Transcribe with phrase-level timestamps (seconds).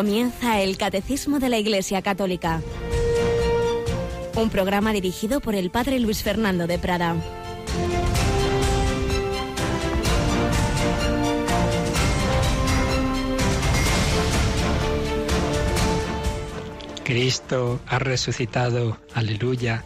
[0.00, 2.62] Comienza el Catecismo de la Iglesia Católica.
[4.34, 7.16] Un programa dirigido por el Padre Luis Fernando de Prada.
[17.04, 19.84] Cristo ha resucitado, aleluya.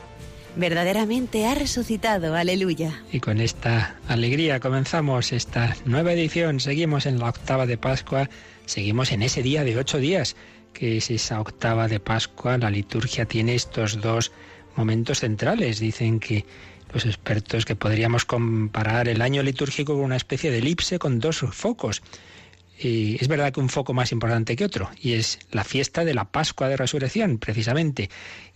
[0.55, 3.03] Verdaderamente ha resucitado, aleluya.
[3.11, 6.61] Y con esta alegría comenzamos esta nueva edición.
[6.61, 8.31] Seguimos en la octava de Pascua,
[8.67, 10.37] seguimos en ese día de ocho días,
[10.73, 12.59] que es esa octava de Pascua.
[12.59, 14.33] La liturgia tiene estos dos
[14.77, 15.79] momentos centrales.
[15.79, 16.45] Dicen que
[16.93, 21.45] los expertos que podríamos comparar el año litúrgico con una especie de elipse con dos
[21.53, 22.03] focos.
[22.79, 26.25] Es verdad que un foco más importante que otro, y es la fiesta de la
[26.25, 28.11] Pascua de Resurrección, precisamente.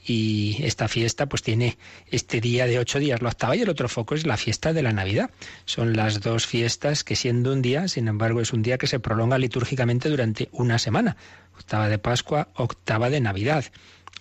[0.04, 1.78] Y esta fiesta pues tiene
[2.10, 4.82] este día de ocho días, la octava, y el otro foco es la fiesta de
[4.82, 5.30] la Navidad.
[5.66, 8.98] Son las dos fiestas que siendo un día, sin embargo, es un día que se
[8.98, 11.16] prolonga litúrgicamente durante una semana.
[11.56, 13.64] Octava de Pascua, octava de Navidad.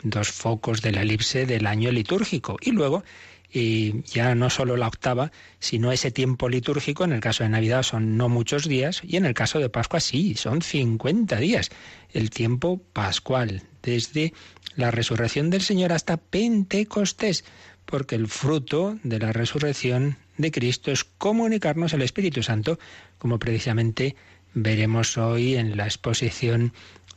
[0.03, 2.57] Dos focos de la elipse del año litúrgico.
[2.61, 3.03] Y luego
[3.51, 7.83] y ya no solo la octava, sino ese tiempo litúrgico, en el caso de Navidad
[7.83, 11.69] son no muchos días, y en el caso de Pascua sí, son 50 días,
[12.11, 14.33] el tiempo pascual, desde
[14.75, 17.45] la resurrección del Señor hasta Pentecostés,
[17.85, 22.77] porque el fruto de la resurrección de Cristo es comunicarnos el Espíritu Santo,
[23.17, 24.15] como precisamente
[24.53, 26.73] veremos hoy en la exposición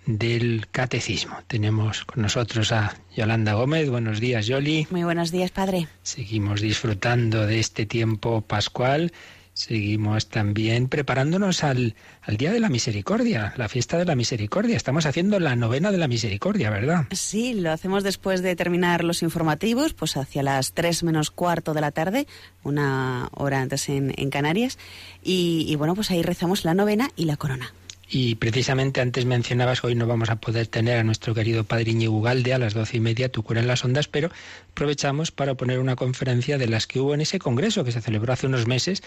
[0.07, 1.37] del catecismo.
[1.47, 3.91] Tenemos con nosotros a Yolanda Gómez.
[3.91, 4.87] Buenos días, Yoli.
[4.91, 5.89] Muy buenos días, padre.
[6.03, 9.13] Seguimos disfrutando de este tiempo pascual.
[9.53, 14.77] Seguimos también preparándonos al, al, Día de la Misericordia, la fiesta de la Misericordia.
[14.77, 17.07] Estamos haciendo la novena de la Misericordia, ¿verdad?
[17.11, 21.81] Sí, lo hacemos después de terminar los informativos, pues hacia las tres menos cuarto de
[21.81, 22.27] la tarde,
[22.63, 24.79] una hora antes en, en Canarias.
[25.23, 27.75] Y, y bueno, pues ahí rezamos la novena y la corona.
[28.13, 32.19] Y precisamente antes mencionabas, hoy no vamos a poder tener a nuestro querido padre Iñigo
[32.19, 34.31] Ugalde a las doce y media, tu cura en las ondas, pero
[34.73, 38.33] aprovechamos para poner una conferencia de las que hubo en ese congreso que se celebró
[38.33, 39.05] hace unos meses,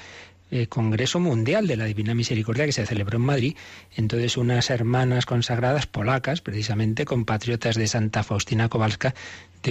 [0.52, 3.58] eh, Congreso Mundial de la Divina Misericordia que se celebró en Madrid.
[3.98, 9.16] Entonces unas hermanas consagradas polacas, precisamente compatriotas de Santa Faustina Kowalska,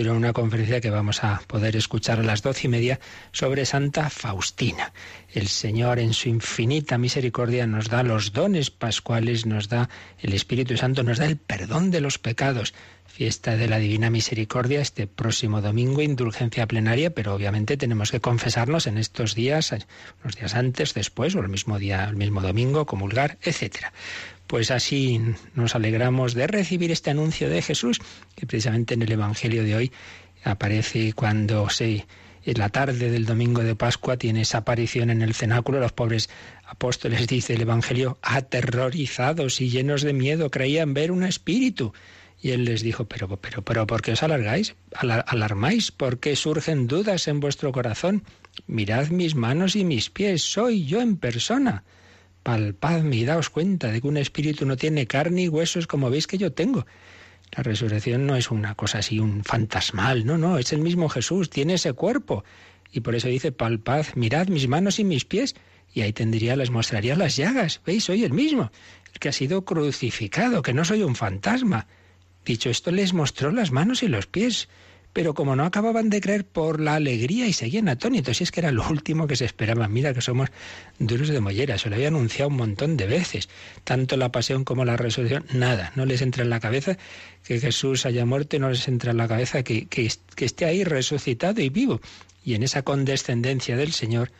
[0.01, 2.99] dieron una conferencia que vamos a poder escuchar a las doce y media
[3.31, 4.93] sobre Santa Faustina.
[5.33, 9.89] El Señor en su infinita misericordia nos da los dones pascuales, nos da
[10.19, 12.75] el Espíritu Santo, nos da el perdón de los pecados.
[13.05, 18.87] Fiesta de la Divina Misericordia este próximo domingo, indulgencia plenaria, pero obviamente tenemos que confesarnos
[18.87, 19.75] en estos días,
[20.25, 23.93] unos días antes, después, o el mismo día, el mismo domingo, comulgar, etcétera.
[24.53, 25.19] Pues así
[25.55, 28.03] nos alegramos de recibir este anuncio de Jesús,
[28.37, 29.93] que precisamente en el Evangelio de hoy
[30.45, 32.07] aparece cuando se
[32.45, 35.81] en la tarde del domingo de Pascua tiene esa aparición en el cenáculo.
[35.81, 36.29] Los pobres
[36.67, 41.95] apóstoles, dice el Evangelio, aterrorizados y llenos de miedo, creían ver un espíritu.
[42.39, 44.75] Y él les dijo, pero, pero, pero, ¿por qué os alargáis?
[44.93, 45.93] ¿Alarmáis?
[45.93, 48.23] ¿Por qué surgen dudas en vuestro corazón?
[48.67, 51.85] Mirad mis manos y mis pies, soy yo en persona
[52.43, 56.27] palpadme y daos cuenta de que un espíritu no tiene carne y huesos como veis
[56.27, 56.87] que yo tengo.
[57.55, 61.51] La resurrección no es una cosa así, un fantasmal, no, no, es el mismo Jesús,
[61.51, 62.45] tiene ese cuerpo.
[62.91, 65.55] Y por eso dice, palpad, mirad mis manos y mis pies,
[65.93, 67.81] y ahí tendría, les mostraría las llagas.
[67.85, 68.05] ¿Veis?
[68.05, 68.71] Soy el mismo,
[69.13, 71.87] el que ha sido crucificado, que no soy un fantasma.
[72.45, 74.69] Dicho esto, les mostró las manos y los pies
[75.13, 78.61] pero como no acababan de creer por la alegría y seguían atónitos, y es que
[78.61, 79.89] era lo último que se esperaba.
[79.89, 80.51] Mira que somos
[80.99, 83.49] duros de mollera, se lo había anunciado un montón de veces.
[83.85, 86.97] Tanto la pasión como la resurrección, nada, no les entra en la cabeza
[87.45, 90.85] que Jesús haya muerto, no les entra en la cabeza que, que, que esté ahí
[90.85, 92.01] resucitado y vivo.
[92.45, 94.33] Y en esa condescendencia del Señor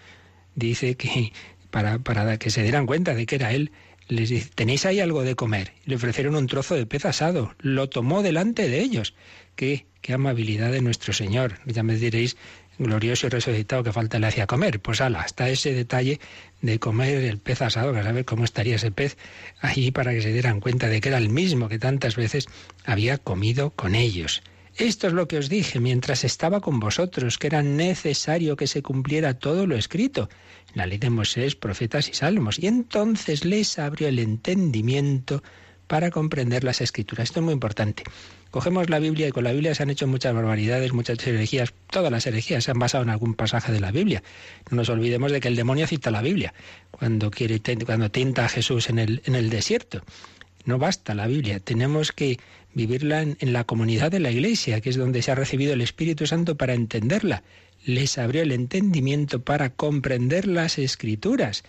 [0.55, 1.33] dice que
[1.71, 3.71] para, para que se dieran cuenta de que era Él,
[4.09, 5.73] les dice, ¿tenéis ahí algo de comer?
[5.85, 9.15] Le ofrecieron un trozo de pez asado, lo tomó delante de ellos.
[9.57, 11.61] Qué, amabilidad de nuestro Señor.
[11.67, 12.37] Ya me diréis,
[12.79, 14.81] glorioso y resucitado, que falta le hacía comer.
[14.81, 16.21] Pues ala, hasta ese detalle
[16.61, 19.17] de comer el pez asado, a saber cómo estaría ese pez
[19.61, 22.47] ahí para que se dieran cuenta de que era el mismo que tantas veces
[22.85, 24.43] había comido con ellos.
[24.77, 28.83] Esto es lo que os dije mientras estaba con vosotros, que era necesario que se
[28.83, 30.31] cumpliera todo lo escrito
[30.71, 32.59] en la ley de Moisés, profetas y salmos.
[32.59, 35.43] Y entonces les abrió el entendimiento
[35.89, 37.25] para comprender las escrituras.
[37.25, 38.03] Esto es muy importante.
[38.53, 41.73] Cogemos la Biblia y con la Biblia se han hecho muchas barbaridades, muchas herejías.
[41.91, 44.23] Todas las herejías se han basado en algún pasaje de la Biblia.
[44.71, 46.53] No nos olvidemos de que el demonio cita la Biblia
[46.91, 50.03] cuando quiere cuando tenta a Jesús en el, en el desierto.
[50.67, 52.39] No basta la Biblia, tenemos que
[52.75, 56.27] vivirla en la comunidad de la Iglesia, que es donde se ha recibido el Espíritu
[56.27, 57.45] Santo para entenderla.
[57.87, 61.65] Les abrió el entendimiento para comprender las Escrituras.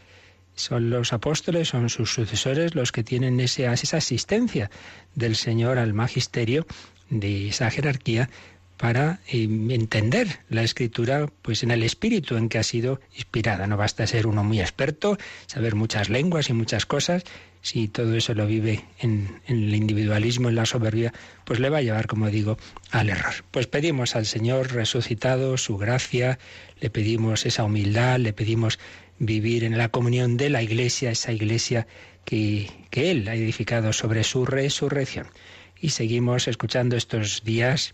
[0.55, 4.69] Son los apóstoles, son sus sucesores los que tienen esa asistencia
[5.15, 6.65] del Señor al magisterio
[7.09, 8.29] de esa jerarquía
[8.77, 13.67] para eh, entender la escritura pues en el espíritu en que ha sido inspirada.
[13.67, 15.17] No basta ser uno muy experto,
[15.47, 17.23] saber muchas lenguas y muchas cosas,
[17.61, 21.13] si todo eso lo vive en, el individualismo, en la soberbia,
[21.45, 22.57] pues le va a llevar, como digo,
[22.91, 23.33] al error.
[23.51, 26.39] Pues pedimos al Señor resucitado su gracia,
[26.81, 28.79] le pedimos esa humildad, le pedimos
[29.25, 31.87] vivir en la comunión de la Iglesia, esa Iglesia
[32.25, 35.27] que, que Él ha edificado sobre su resurrección.
[35.79, 37.93] Y seguimos escuchando estos días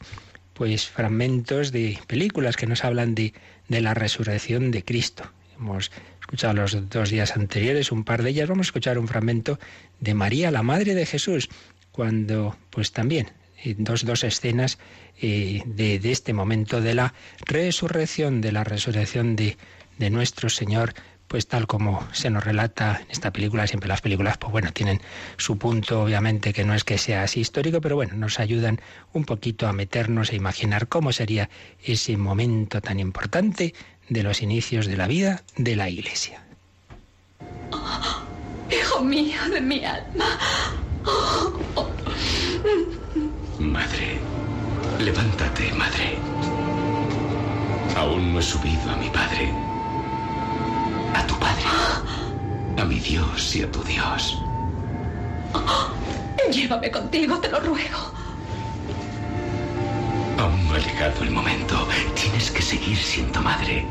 [0.54, 3.34] pues fragmentos de películas que nos hablan de,
[3.70, 5.32] de la resurrección de Cristo.
[5.58, 8.50] Hemos escuchado los dos días anteriores un par de ellas.
[8.50, 9.60] Vamos a escuchar un fragmento
[10.00, 11.50] de María, la Madre de Jesús,
[11.92, 13.32] cuando pues también
[13.78, 14.78] dos, dos escenas
[15.22, 17.14] eh, de, de, este momento de la
[17.46, 19.58] resurrección, de la resurrección de,
[19.98, 20.94] de nuestro Señor,
[21.30, 25.00] pues tal como se nos relata en esta película, siempre las películas, pues bueno, tienen
[25.38, 28.82] su punto, obviamente, que no es que sea así histórico, pero bueno, nos ayudan
[29.14, 31.52] un poquito a meternos e imaginar cómo sería
[31.84, 33.76] ese momento tan importante
[34.10, 36.42] de los inicios de la vida de la Iglesia.
[37.72, 38.24] Oh,
[38.72, 40.40] hijo mío de mi alma.
[41.06, 41.88] Oh.
[43.60, 44.18] Madre,
[45.00, 46.18] levántate, madre.
[47.96, 49.69] Aún no he subido a mi padre
[51.14, 51.64] a tu Padre,
[52.78, 54.38] a mi Dios y a tu Dios.
[56.52, 58.00] Llévame contigo, te lo ruego.
[60.40, 61.88] Aún no ha llegado el momento.
[62.16, 63.86] Tienes que seguir siendo madre.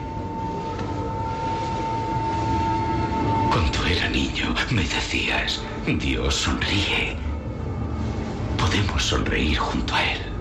[3.50, 7.17] Cuando era niño me decías, Dios sonríe.
[8.59, 10.38] Podemos sonreír junto a Él.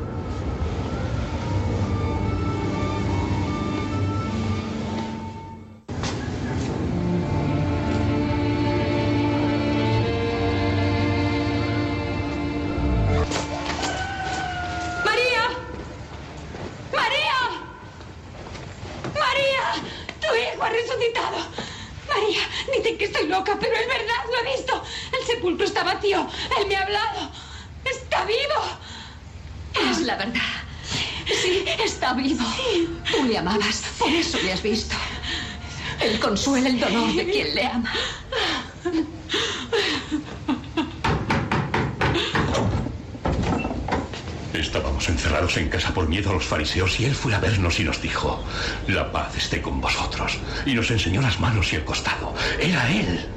[46.37, 48.43] Los fariseos y él fue a vernos y nos dijo,
[48.87, 50.37] la paz esté con vosotros.
[50.67, 52.35] Y nos enseñó las manos y el costado.
[52.59, 53.27] Era él.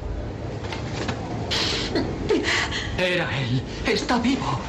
[2.99, 3.63] Era él.
[3.87, 4.61] Está vivo.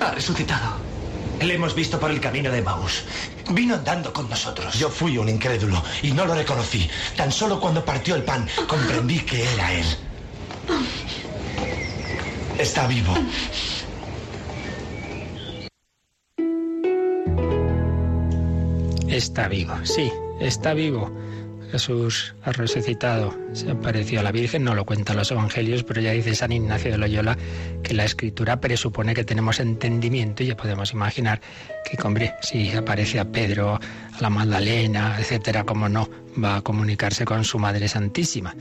[0.00, 0.78] Ha resucitado.
[1.40, 3.04] Le hemos visto por el camino de Maús.
[3.50, 4.74] Vino andando con nosotros.
[4.76, 6.90] Yo fui un incrédulo y no lo reconocí.
[7.16, 9.86] Tan solo cuando partió el pan comprendí que era él.
[12.58, 13.14] Está vivo.
[19.30, 20.10] Está vivo, sí,
[20.40, 21.08] está vivo.
[21.70, 26.10] Jesús ha resucitado, se apareció a la Virgen, no lo cuentan los evangelios, pero ya
[26.10, 27.38] dice San Ignacio de Loyola
[27.84, 31.40] que la escritura presupone que tenemos entendimiento y ya podemos imaginar
[31.84, 36.10] que, hombre, si aparece a Pedro, a la Magdalena, etcétera, como no,
[36.42, 38.56] va a comunicarse con su Madre Santísima.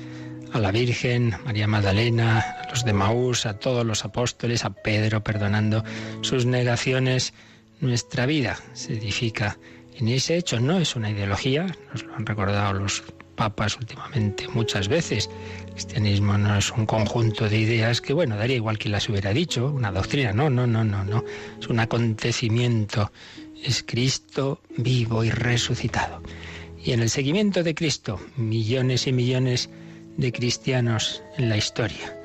[0.53, 5.23] A la Virgen, María Magdalena, a los de Maús, a todos los apóstoles, a Pedro,
[5.23, 5.83] perdonando
[6.21, 7.33] sus negaciones,
[7.81, 9.57] nuestra vida se edifica
[10.00, 13.03] en ese hecho no es una ideología, nos lo han recordado los
[13.36, 15.29] papas últimamente muchas veces.
[15.68, 19.34] El cristianismo no es un conjunto de ideas que, bueno, daría igual que las hubiera
[19.34, 21.24] dicho, una doctrina, no, no, no, no, no.
[21.60, 23.12] Es un acontecimiento,
[23.62, 26.22] es Cristo vivo y resucitado.
[26.82, 29.70] Y en el seguimiento de Cristo, millones y millones
[30.15, 32.18] de cristianos en la historia.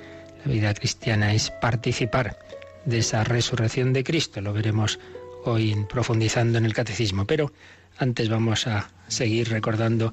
[0.44, 2.38] La vida cristiana es participar
[2.84, 5.00] de esa resurrección de Cristo, lo veremos
[5.44, 7.52] hoy profundizando en el catecismo, pero
[7.98, 10.12] antes vamos a seguir recordando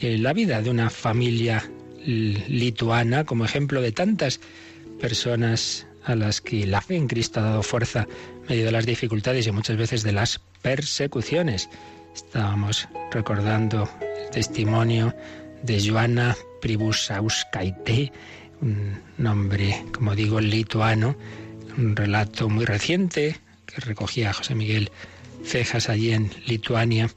[0.00, 1.68] eh, la vida de una familia
[2.06, 4.40] lituana como ejemplo de tantas
[5.00, 8.06] personas a las que la fe en Cristo ha dado fuerza
[8.42, 11.68] en medio de las dificultades y muchas veces de las persecuciones.
[12.14, 15.14] Estábamos recordando el testimonio
[15.62, 18.12] de Joana Pribusauskaite,
[18.62, 21.16] un nombre, como digo, lituano,
[21.76, 23.36] un relato muy reciente
[23.76, 24.90] que recogía José Miguel
[25.44, 27.10] Cejas allí en Lituania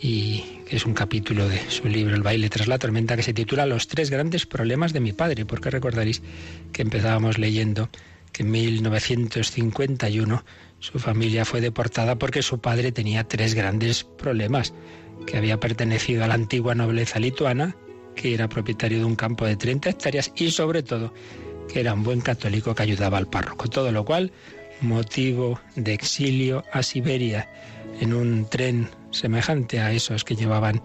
[0.00, 3.34] y que es un capítulo de su libro El baile tras la tormenta que se
[3.34, 6.22] titula Los tres grandes problemas de mi padre, porque recordaréis
[6.72, 7.90] que empezábamos leyendo
[8.32, 10.44] que en 1951
[10.78, 14.72] su familia fue deportada porque su padre tenía tres grandes problemas,
[15.26, 17.76] que había pertenecido a la antigua nobleza lituana,
[18.16, 21.12] que era propietario de un campo de 30 hectáreas y sobre todo
[21.70, 23.68] que era un buen católico que ayudaba al párroco.
[23.68, 24.32] Todo lo cual
[24.80, 27.48] motivo de exilio a Siberia
[28.00, 30.82] en un tren semejante a esos que llevaban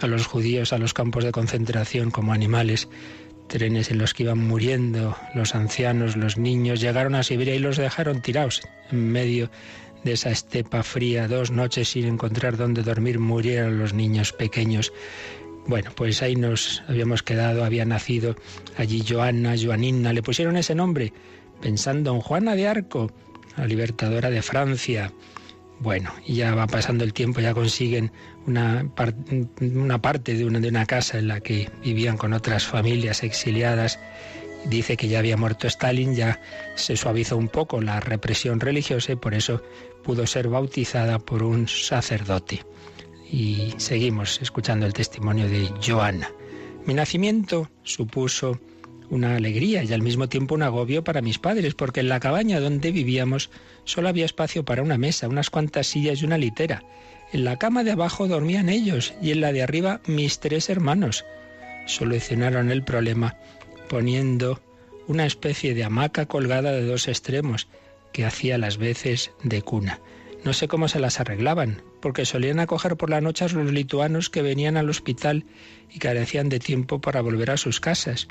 [0.00, 2.88] a los judíos a los campos de concentración como animales,
[3.48, 7.76] trenes en los que iban muriendo los ancianos, los niños, llegaron a Siberia y los
[7.76, 9.50] dejaron tirados en medio
[10.04, 14.92] de esa estepa fría, dos noches sin encontrar dónde dormir, murieron los niños pequeños.
[15.66, 18.36] Bueno, pues ahí nos habíamos quedado, había nacido
[18.76, 21.12] allí Joana, Joanina, le pusieron ese nombre,
[21.60, 23.10] pensando en Juana de Arco,
[23.56, 25.12] la libertadora de Francia.
[25.78, 28.10] Bueno, y ya va pasando el tiempo, ya consiguen
[28.46, 33.98] una, parte de una, de una casa en la que vivían con otras familias exiliadas.
[34.64, 36.40] Dice que ya había muerto Stalin, ya
[36.76, 39.62] se suavizó un poco la represión religiosa y por eso
[40.02, 42.64] pudo ser bautizada por un sacerdote.
[43.30, 46.30] Y seguimos escuchando el testimonio de Joana.
[46.86, 48.58] Mi nacimiento supuso
[49.10, 52.60] una alegría y al mismo tiempo un agobio para mis padres, porque en la cabaña
[52.60, 53.50] donde vivíamos
[53.84, 56.82] solo había espacio para una mesa, unas cuantas sillas y una litera.
[57.32, 61.24] En la cama de abajo dormían ellos y en la de arriba mis tres hermanos.
[61.86, 63.36] Solucionaron el problema
[63.88, 64.60] poniendo
[65.06, 67.68] una especie de hamaca colgada de dos extremos
[68.12, 70.00] que hacía las veces de cuna.
[70.44, 74.30] No sé cómo se las arreglaban, porque solían acoger por la noche a los lituanos
[74.30, 75.44] que venían al hospital
[75.90, 78.28] y carecían de tiempo para volver a sus casas.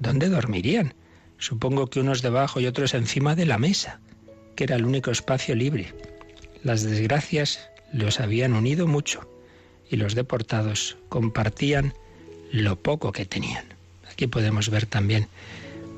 [0.00, 0.94] ¿Dónde dormirían?
[1.38, 4.00] Supongo que unos debajo y otros encima de la mesa,
[4.56, 5.92] que era el único espacio libre.
[6.62, 9.28] Las desgracias los habían unido mucho
[9.90, 11.94] y los deportados compartían
[12.52, 13.64] lo poco que tenían.
[14.10, 15.28] Aquí podemos ver también,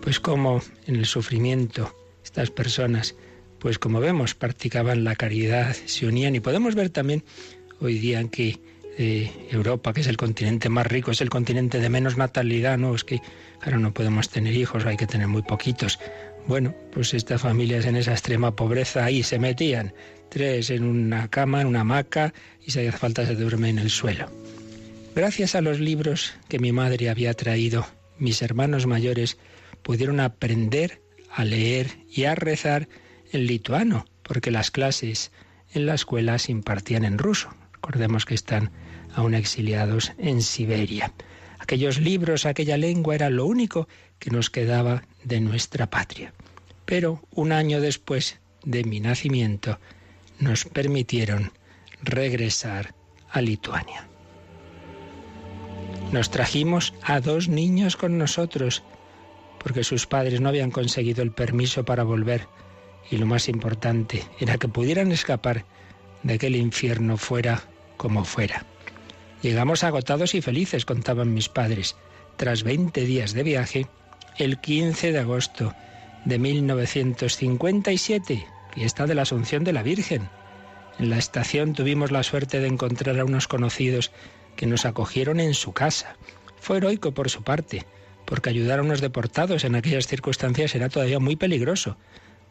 [0.03, 3.15] pues cómo en el sufrimiento estas personas,
[3.59, 7.25] pues como vemos, practicaban la caridad, se unían y podemos ver también
[7.81, 8.61] hoy día en que
[8.99, 12.95] Europa, que es el continente más rico, es el continente de menos natalidad, ¿no?
[12.95, 13.21] Es que,
[13.61, 15.99] claro, no podemos tener hijos, hay que tener muy poquitos.
[16.47, 19.95] Bueno, pues estas familias en esa extrema pobreza ahí se metían,
[20.29, 23.91] tres en una cama, en una hamaca, y si hace falta se duerme en el
[23.91, 24.27] suelo.
[25.15, 27.87] Gracias a los libros que mi madre había traído,
[28.19, 29.39] mis hermanos mayores
[29.83, 31.01] pudieron aprender
[31.33, 32.89] a leer y a rezar
[33.33, 35.33] en lituano, porque las clases
[35.73, 37.51] en la escuela se impartían en ruso.
[37.91, 38.71] Recordemos que están
[39.17, 41.13] aún exiliados en Siberia.
[41.59, 43.89] Aquellos libros, aquella lengua era lo único
[44.21, 46.33] que nos quedaba de nuestra patria.
[46.85, 49.81] Pero un año después de mi nacimiento
[50.39, 51.51] nos permitieron
[52.01, 52.95] regresar
[53.29, 54.07] a Lituania.
[56.13, 58.85] Nos trajimos a dos niños con nosotros
[59.59, 62.47] porque sus padres no habían conseguido el permiso para volver
[63.11, 65.65] y lo más importante era que pudieran escapar
[66.23, 67.65] de aquel infierno fuera
[68.01, 68.65] como fuera.
[69.43, 71.97] Llegamos agotados y felices, contaban mis padres,
[72.39, 73.89] tras 20 días de viaje,
[74.39, 75.75] el 15 de agosto
[76.25, 80.31] de 1957, fiesta de la Asunción de la Virgen.
[80.99, 84.13] En la estación tuvimos la suerte de encontrar a unos conocidos
[84.57, 86.17] que nos acogieron en su casa.
[86.59, 87.85] Fue heroico por su parte,
[88.25, 91.99] porque ayudar a unos deportados en aquellas circunstancias era todavía muy peligroso.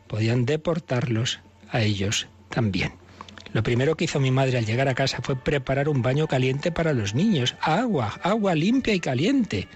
[0.08, 1.40] Podían deportarlos
[1.72, 3.09] a ellos también.
[3.54, 6.72] Lo primero que hizo mi madre al llegar a casa fue preparar un baño caliente
[6.72, 7.56] para los niños.
[7.62, 9.68] Agua, agua limpia y caliente.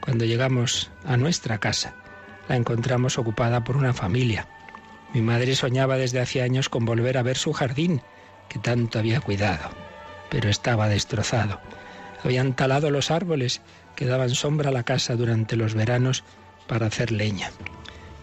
[0.00, 1.94] Cuando llegamos a nuestra casa,
[2.48, 4.46] la encontramos ocupada por una familia.
[5.14, 8.02] Mi madre soñaba desde hace años con volver a ver su jardín,
[8.48, 9.70] que tanto había cuidado,
[10.28, 11.60] pero estaba destrozado.
[12.24, 13.62] Habían talado los árboles
[13.96, 16.24] que daban sombra a la casa durante los veranos
[16.66, 17.52] para hacer leña.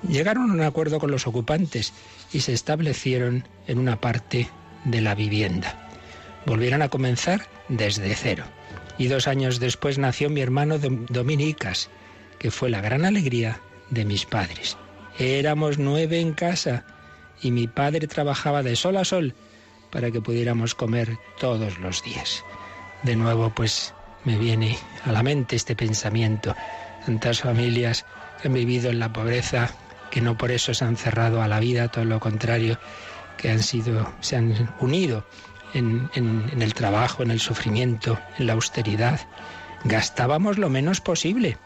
[0.07, 1.93] Llegaron a un acuerdo con los ocupantes
[2.31, 4.49] y se establecieron en una parte
[4.83, 5.89] de la vivienda.
[6.45, 8.45] Volvieron a comenzar desde cero.
[8.97, 11.89] Y dos años después nació mi hermano Dominicas,
[12.37, 14.77] que fue la gran alegría de mis padres.
[15.17, 16.85] Éramos nueve en casa
[17.41, 19.35] y mi padre trabajaba de sol a sol
[19.91, 22.43] para que pudiéramos comer todos los días.
[23.03, 23.93] De nuevo, pues
[24.25, 26.55] me viene a la mente este pensamiento.
[27.05, 28.05] Tantas familias
[28.41, 29.71] que han vivido en la pobreza,
[30.11, 32.77] que no por eso se han cerrado a la vida, todo lo contrario,
[33.39, 35.25] que han sido, se han unido
[35.73, 39.19] en, en, el trabajo, en el sufrimiento, en la austeridad.
[39.85, 41.57] Gastábamos lo menos posible.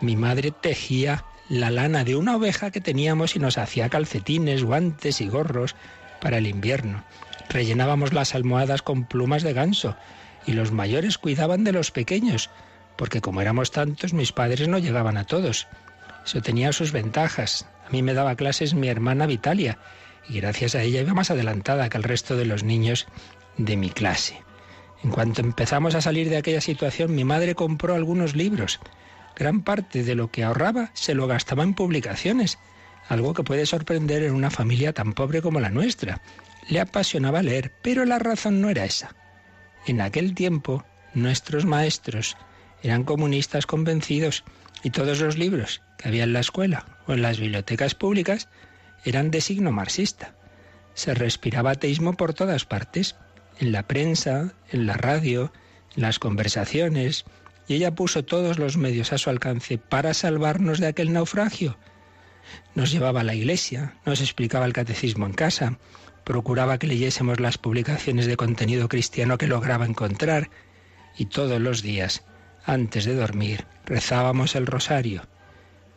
[0.00, 5.20] Mi madre tejía la lana de una oveja que teníamos y nos hacía calcetines, guantes
[5.20, 5.74] y gorros
[6.20, 7.02] para el invierno.
[7.48, 9.96] Rellenábamos las almohadas con plumas de ganso
[10.46, 12.50] y los mayores cuidaban de los pequeños,
[12.96, 15.66] porque como éramos tantos, mis padres no llegaban a todos.
[16.26, 17.66] Eso tenía sus ventajas.
[17.86, 19.78] A mí me daba clases mi hermana Vitalia,
[20.28, 23.06] y gracias a ella iba más adelantada que el resto de los niños
[23.56, 24.42] de mi clase.
[25.02, 28.78] En cuanto empezamos a salir de aquella situación, mi madre compró algunos libros.
[29.34, 32.58] Gran parte de lo que ahorraba se lo gastaba en publicaciones,
[33.08, 36.20] algo que puede sorprender en una familia tan pobre como la nuestra.
[36.68, 39.14] Le apasionaba leer, pero la razón no era esa.
[39.86, 42.36] En aquel tiempo, nuestros maestros
[42.82, 44.44] eran comunistas convencidos
[44.84, 48.48] y todos los libros que había en la escuela o en las bibliotecas públicas
[49.04, 50.34] eran de signo marxista.
[50.94, 53.16] Se respiraba ateísmo por todas partes,
[53.58, 55.52] en la prensa, en la radio,
[55.96, 57.24] en las conversaciones,
[57.68, 61.78] y ella puso todos los medios a su alcance para salvarnos de aquel naufragio.
[62.74, 65.78] Nos llevaba a la iglesia, nos explicaba el catecismo en casa,
[66.24, 70.50] procuraba que leyésemos las publicaciones de contenido cristiano que lograba encontrar,
[71.16, 72.24] y todos los días,
[72.64, 75.22] antes de dormir, rezábamos el rosario.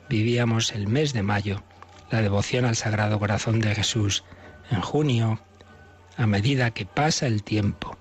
[0.10, 1.64] Vivíamos el mes de mayo,
[2.16, 4.24] la devoción al Sagrado Corazón de Jesús.
[4.72, 5.42] En junio,
[6.16, 7.98] a medida que pasa el tiempo,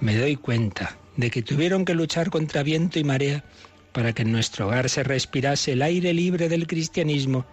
[0.00, 3.44] me doy cuenta de que tuvieron que luchar contra viento y marea
[3.92, 7.46] para que en nuestro hogar se respirase el aire libre del cristianismo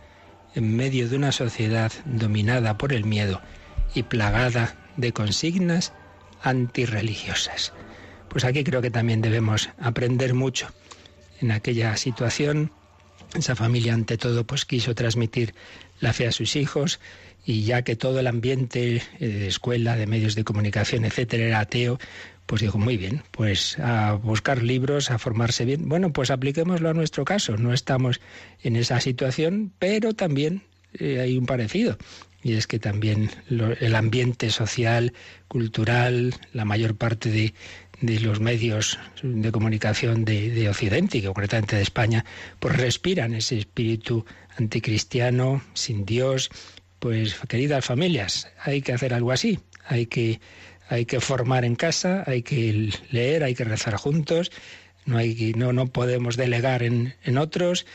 [0.56, 3.40] en medio de una sociedad dominada por el miedo
[3.94, 5.94] y plagada de consignas
[6.42, 7.72] antirreligiosas.
[8.30, 10.70] Pues aquí creo que también debemos aprender mucho.
[11.40, 12.72] En aquella situación,
[13.36, 15.54] esa familia ante todo pues quiso transmitir
[16.00, 17.00] la fe a sus hijos
[17.46, 21.60] y ya que todo el ambiente eh, de escuela, de medios de comunicación, etcétera, era
[21.62, 22.00] ateo,
[22.46, 25.88] pues dijo, muy bien, pues a buscar libros, a formarse bien.
[25.88, 27.58] Bueno, pues apliquémoslo a nuestro caso.
[27.58, 28.22] No estamos
[28.64, 30.64] en esa situación, pero también
[30.94, 31.98] eh, hay un parecido.
[32.42, 35.14] Y es que también el ambiente social,
[35.48, 37.54] cultural, la mayor parte de,
[38.02, 42.26] los medios de comunicación de, de, Occidente y concretamente de España,
[42.60, 44.26] pues respiran ese espíritu
[44.58, 46.50] anticristiano, sin Dios.
[47.00, 49.60] Pues queridas familias, hay que hacer algo así.
[49.86, 50.40] Hay que
[50.90, 54.52] hay que formar en casa, hay que leer, hay que rezar juntos,
[55.06, 57.86] no, hay, no, no podemos delegar en, en otros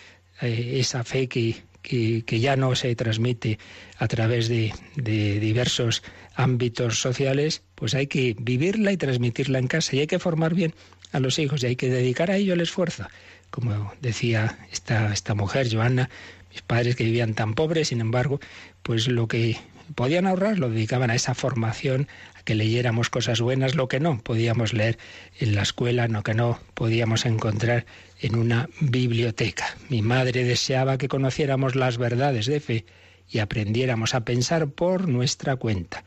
[0.41, 3.59] eh, esa fe que, que, que, ya no se transmite
[3.99, 6.03] a través de, de diversos
[6.35, 10.75] ámbitos sociales, pues hay que vivirla y transmitirla en casa y hay que formar bien
[11.13, 13.07] a los hijos y hay que dedicar a ello el esfuerzo.
[13.51, 16.11] Como decía esta, esta mujer, Joana,
[16.51, 18.41] mis padres que vivían tan pobres, sin embargo,
[18.83, 19.57] pues lo que
[19.95, 22.09] podían ahorrar lo dedicaban a esa formación,
[22.45, 24.99] que leyéramos cosas buenas, lo que no podíamos leer
[25.41, 27.87] en la escuela, lo que no podíamos encontrar
[28.21, 29.77] en una biblioteca.
[29.89, 32.85] Mi madre deseaba que conociéramos las verdades de fe
[33.31, 36.05] y aprendiéramos a pensar por nuestra cuenta.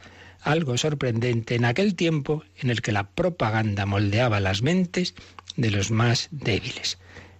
[0.48, 5.14] Algo sorprendente en aquel tiempo en el que la propaganda moldeaba las mentes
[5.58, 7.00] de los más débiles.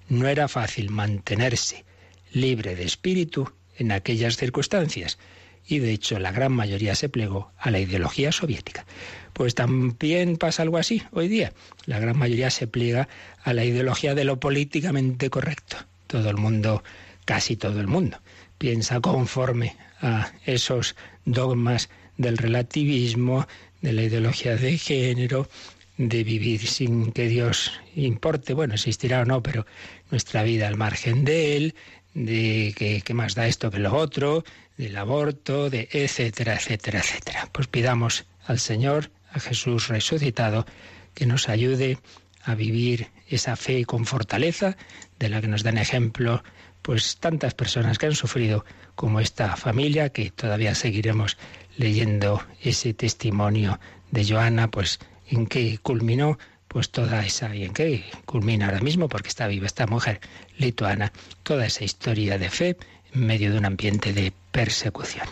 [0.10, 1.86] No era fácil mantenerse
[2.34, 5.20] libre de espíritu en aquellas circunstancias
[5.66, 8.86] y de hecho la gran mayoría se plegó a la ideología soviética.
[9.32, 11.54] Pues también pasa algo así hoy día.
[11.86, 13.08] La gran mayoría se pliega
[13.42, 15.78] a la ideología de lo políticamente correcto.
[16.08, 16.84] Todo el mundo,
[17.24, 18.20] casi todo el mundo,
[18.58, 23.48] piensa conforme a esos dogmas del relativismo,
[23.82, 25.50] de la ideología de género,
[25.98, 29.66] de vivir sin que Dios importe, bueno, existirá o no, pero
[30.12, 31.76] nuestra vida al margen de Él,
[32.14, 32.74] de
[33.06, 34.44] que, más da esto que lo otro,
[34.78, 37.50] del aborto, de etcétera, etcétera, etcétera.
[37.52, 40.66] Pues pidamos al Señor, a Jesús resucitado,
[41.14, 41.98] que nos ayude
[42.44, 44.78] a vivir esa fe con fortaleza
[45.20, 46.44] de la que nos dan ejemplo
[46.82, 48.64] pues tantas personas que han sufrido
[48.96, 51.38] como esta familia que todavía seguiremos
[51.78, 53.80] leyendo ese testimonio
[54.12, 56.38] de Joana pues en que culminó
[56.68, 60.20] pues toda esa y en que culmina ahora mismo porque está viva esta mujer
[60.58, 61.14] lituana.
[61.44, 62.78] Toda esa historia de fe
[63.14, 65.28] en medio de un ambiente de persecución.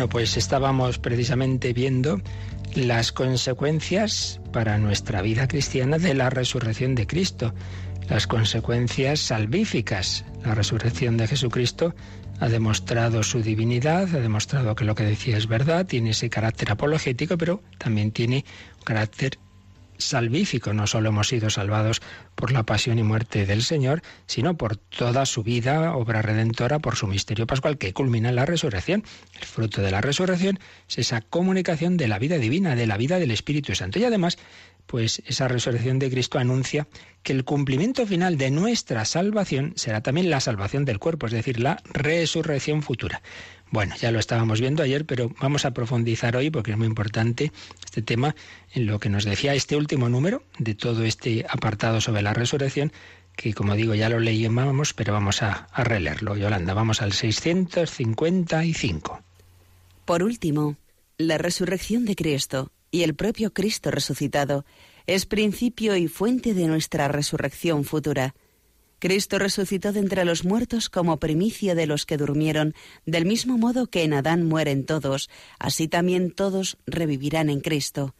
[0.00, 2.22] Bueno, pues estábamos precisamente viendo
[2.74, 7.52] las consecuencias para nuestra vida cristiana de la resurrección de Cristo,
[8.08, 10.24] las consecuencias salvíficas.
[10.42, 11.94] La resurrección de Jesucristo
[12.38, 16.70] ha demostrado su divinidad, ha demostrado que lo que decía es verdad, tiene ese carácter
[16.70, 18.46] apologético, pero también tiene
[18.78, 19.38] un carácter
[20.00, 20.72] salvífico.
[20.72, 22.02] No solo hemos sido salvados
[22.34, 26.96] por la pasión y muerte del Señor, sino por toda su vida, obra redentora, por
[26.96, 29.04] su misterio pascual que culmina en la resurrección.
[29.38, 30.58] El fruto de la resurrección
[30.88, 33.98] es esa comunicación de la vida divina, de la vida del Espíritu Santo.
[33.98, 34.38] Y además,
[34.86, 36.88] pues esa resurrección de Cristo anuncia
[37.22, 41.60] que el cumplimiento final de nuestra salvación será también la salvación del cuerpo, es decir,
[41.60, 43.22] la resurrección futura.
[43.70, 47.52] Bueno, ya lo estábamos viendo ayer, pero vamos a profundizar hoy porque es muy importante
[47.84, 48.34] este tema
[48.72, 52.90] en lo que nos decía este último número de todo este apartado sobre la resurrección,
[53.36, 56.36] que como digo ya lo leíamos, pero vamos a, a releerlo.
[56.36, 59.22] Yolanda, vamos al 655.
[60.04, 60.76] Por último,
[61.16, 64.64] la resurrección de Cristo y el propio Cristo resucitado
[65.06, 68.34] es principio y fuente de nuestra resurrección futura
[69.00, 72.74] Cristo resucitó de entre los muertos como primicia de los que durmieron,
[73.06, 78.14] del mismo modo que en Adán mueren todos, así también todos revivirán en Cristo.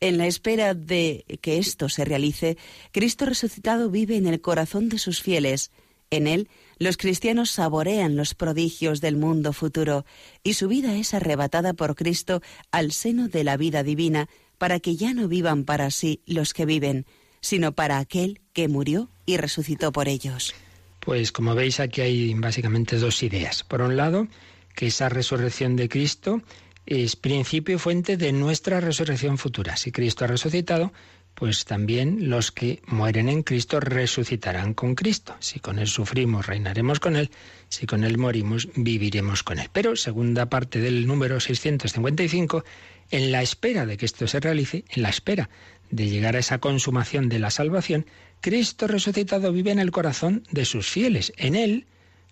[0.00, 2.56] En la espera de que esto se realice,
[2.92, 5.70] Cristo resucitado vive en el corazón de sus fieles.
[6.10, 10.06] En él, los cristianos saborean los prodigios del mundo futuro,
[10.42, 14.96] y su vida es arrebatada por Cristo al seno de la vida divina, para que
[14.96, 17.06] ya no vivan para sí los que viven,
[17.44, 20.54] sino para aquel que murió y resucitó por ellos.
[21.00, 23.64] Pues como veis aquí hay básicamente dos ideas.
[23.64, 24.28] Por un lado,
[24.74, 26.40] que esa resurrección de Cristo
[26.86, 29.76] es principio y fuente de nuestra resurrección futura.
[29.76, 30.90] Si Cristo ha resucitado,
[31.34, 35.36] pues también los que mueren en Cristo resucitarán con Cristo.
[35.40, 37.30] Si con Él sufrimos, reinaremos con Él.
[37.68, 39.68] Si con Él morimos, viviremos con Él.
[39.70, 42.64] Pero, segunda parte del número 655,
[43.10, 45.50] en la espera de que esto se realice, en la espera
[45.94, 48.06] de llegar a esa consumación de la salvación,
[48.40, 51.32] Cristo resucitado vive en el corazón de sus fieles.
[51.36, 51.86] En Él,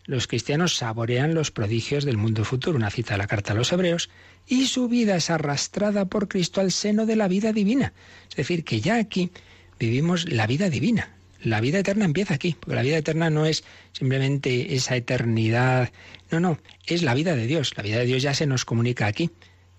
[0.04, 3.72] los cristianos saborean los prodigios del mundo futuro, una cita de la carta a los
[3.72, 4.10] hebreos,
[4.48, 7.92] y su vida es arrastrada por Cristo al seno de la vida divina.
[8.28, 9.30] Es decir, que ya aquí
[9.78, 11.14] vivimos la vida divina.
[11.40, 15.92] La vida eterna empieza aquí, porque la vida eterna no es simplemente esa eternidad,
[16.32, 17.76] no, no, es la vida de Dios.
[17.76, 19.30] La vida de Dios ya se nos comunica aquí.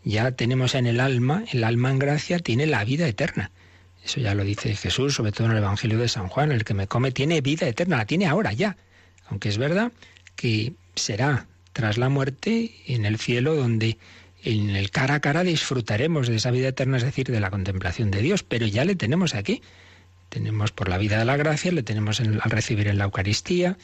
[0.05, 3.51] Ya tenemos en el alma, el alma en gracia tiene la vida eterna.
[4.03, 6.73] Eso ya lo dice Jesús, sobre todo en el Evangelio de San Juan, el que
[6.73, 8.75] me come tiene vida eterna, la tiene ahora ya.
[9.29, 9.91] Aunque es verdad
[10.35, 13.97] que será tras la muerte en el cielo donde
[14.43, 18.11] en el cara a cara disfrutaremos de esa vida eterna, es decir, de la contemplación
[18.11, 19.61] de Dios, pero ya le tenemos aquí.
[20.29, 23.77] Tenemos por la vida de la gracia, le tenemos al recibir en la Eucaristía.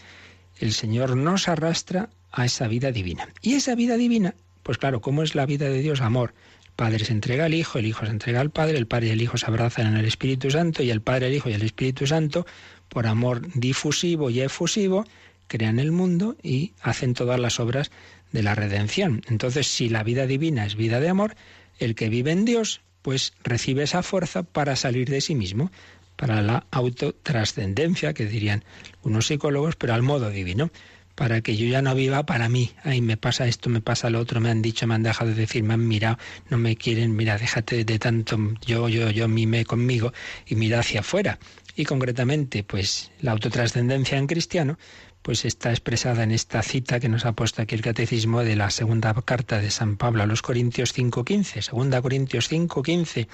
[0.59, 3.29] El Señor nos arrastra a esa vida divina.
[3.41, 6.01] Y esa vida divina, pues claro, ¿cómo es la vida de Dios?
[6.01, 6.33] Amor.
[6.79, 9.21] Padre se entrega al Hijo, el Hijo se entrega al Padre, el Padre y el
[9.21, 12.07] Hijo se abrazan en el Espíritu Santo y el Padre, el Hijo y el Espíritu
[12.07, 12.45] Santo,
[12.87, 15.03] por amor difusivo y efusivo,
[15.49, 17.91] crean el mundo y hacen todas las obras
[18.31, 19.23] de la redención.
[19.27, 21.35] Entonces, si la vida divina es vida de amor,
[21.79, 25.73] el que vive en Dios, pues recibe esa fuerza para salir de sí mismo,
[26.15, 28.63] para la autotrascendencia, que dirían
[29.03, 30.71] unos psicólogos, pero al modo divino
[31.19, 32.71] para que yo ya no viva para mí.
[32.81, 35.35] Ay, me pasa esto, me pasa lo otro, me han dicho, me han dejado de
[35.35, 36.17] decir, me han mirado,
[36.49, 40.13] no me quieren, mira, déjate de tanto yo, yo, yo, mime conmigo
[40.45, 41.37] y mira hacia afuera.
[41.75, 44.77] Y concretamente, pues la autotrascendencia en cristiano,
[45.21, 48.69] pues está expresada en esta cita que nos ha puesto aquí el catecismo de la
[48.69, 53.27] segunda carta de San Pablo a los Corintios 5.15, segunda Corintios 5.15,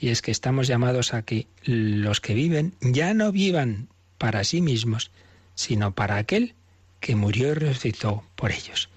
[0.00, 4.62] y es que estamos llamados a que los que viven ya no vivan para sí
[4.62, 5.10] mismos,
[5.54, 6.54] sino para aquel
[7.00, 8.88] que murió y resucitó por ellos.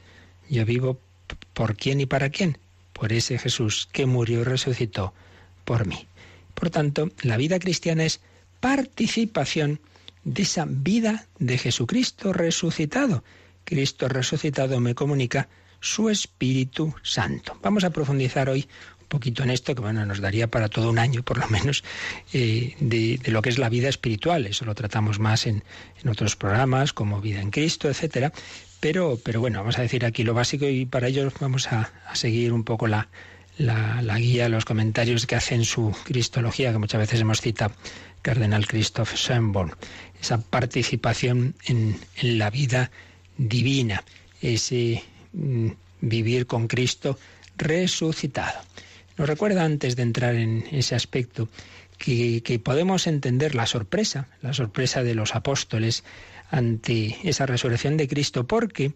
[0.50, 1.00] Yo vivo
[1.54, 2.58] por quién y para quién?
[2.94, 5.14] Por ese Jesús que murió y resucitó
[5.66, 6.08] por mí.
[6.54, 8.20] Por tanto, la vida cristiana es
[8.60, 9.80] participación
[10.24, 13.24] de esa vida de Jesucristo resucitado.
[13.66, 15.48] Cristo resucitado me comunica
[15.80, 17.58] su Espíritu Santo.
[17.62, 18.68] Vamos a profundizar hoy
[19.14, 21.84] poquito en esto, que bueno, nos daría para todo un año por lo menos,
[22.34, 24.48] eh, de, lo que es la vida espiritual.
[24.48, 25.64] Eso lo tratamos más en,
[26.10, 28.34] otros programas, como Vida en Cristo, etcétera.
[28.80, 32.52] Pero, pero bueno, vamos a decir aquí lo básico y para ello vamos a, seguir
[32.52, 33.08] un poco la,
[33.58, 37.74] la, guía, los comentarios que hacen su Cristología, que muchas veces hemos citado
[38.24, 39.76] Cardenal Christoph Schönborn.
[40.20, 42.90] Esa participación en, en la vida
[43.38, 44.04] divina,
[44.42, 45.70] ese mm,
[46.02, 47.20] vivir con Cristo
[47.58, 48.60] resucitado.
[49.18, 51.50] Nos recuerda antes de entrar en ese aspecto
[51.98, 56.04] que, podemos entender la sorpresa, la sorpresa de los apóstoles
[56.50, 58.94] ante esa resurrección de Cristo, porque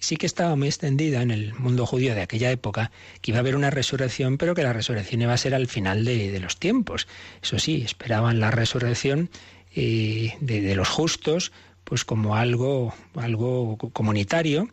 [0.00, 3.40] sí que estaba muy extendida en el mundo judío de aquella época que iba a
[3.40, 7.06] haber una resurrección, pero que la resurrección iba a ser al final de, los tiempos.
[7.42, 9.30] Eso sí, esperaban la resurrección
[9.74, 11.52] eh, de, de, los justos,
[11.84, 14.68] pues como algo, algo comunitario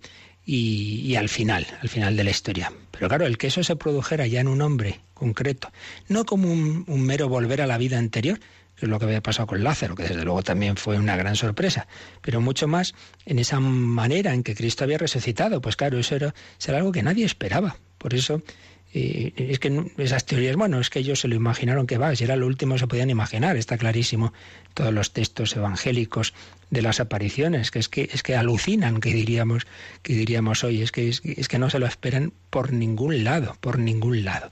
[0.46, 2.72] y, al final, al final de la historia.
[2.92, 5.72] Pero claro, el que eso se produjera ya en un hombre concreto,
[6.08, 8.40] no como un, mero volver a la vida anterior,
[8.76, 11.36] que es lo que había pasado con Lázaro, que desde luego también fue una gran
[11.36, 11.88] sorpresa,
[12.22, 12.94] pero mucho más
[13.26, 15.62] en esa manera en que Cristo había resucitado.
[15.62, 16.34] Pues claro, eso era,
[16.68, 17.78] algo que nadie esperaba.
[17.98, 18.44] Por eso
[18.94, 22.26] eh, es que esas teorías, bueno, es que ellos se lo imaginaron que va, si
[22.26, 24.34] era lo último se podían imaginar, está clarísimo
[24.74, 26.34] todos los textos evangélicos
[26.70, 29.68] de las apariciones, que es que es que alucinan, que diríamos,
[30.02, 33.80] que diríamos hoy, es que es, que no se lo esperan por ningún lado, por
[33.80, 34.52] ningún lado.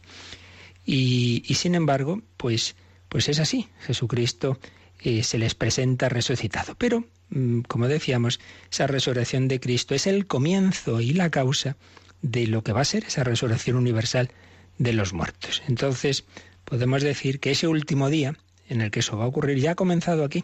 [0.86, 2.76] Y, y sin embargo, pues
[3.14, 4.58] pues es así, Jesucristo
[5.00, 6.74] eh, se les presenta resucitado.
[6.80, 8.40] Pero, mm, como decíamos,
[8.72, 11.78] esa resurrección de Cristo es el comienzo y la causa
[12.24, 14.32] de lo que va a ser esa resurrección universal
[14.80, 15.62] de los muertos.
[15.68, 16.26] Entonces,
[16.66, 18.36] podemos decir que ese último día
[18.68, 20.44] en el que eso va a ocurrir ya ha comenzado aquí.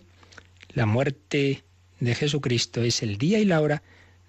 [0.73, 1.63] La muerte
[1.99, 3.81] de Jesucristo es el día y la hora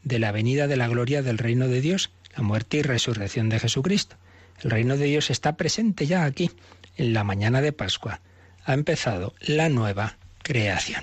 [0.03, 3.61] de la venida de la gloria del reino de Dios, la muerte y resurrección de
[3.61, 4.17] Jesucristo.
[4.63, 6.51] El reino de Dios está presente ya aquí,
[6.97, 8.21] en la mañana de Pascua
[8.65, 11.03] ha empezado la nueva creación.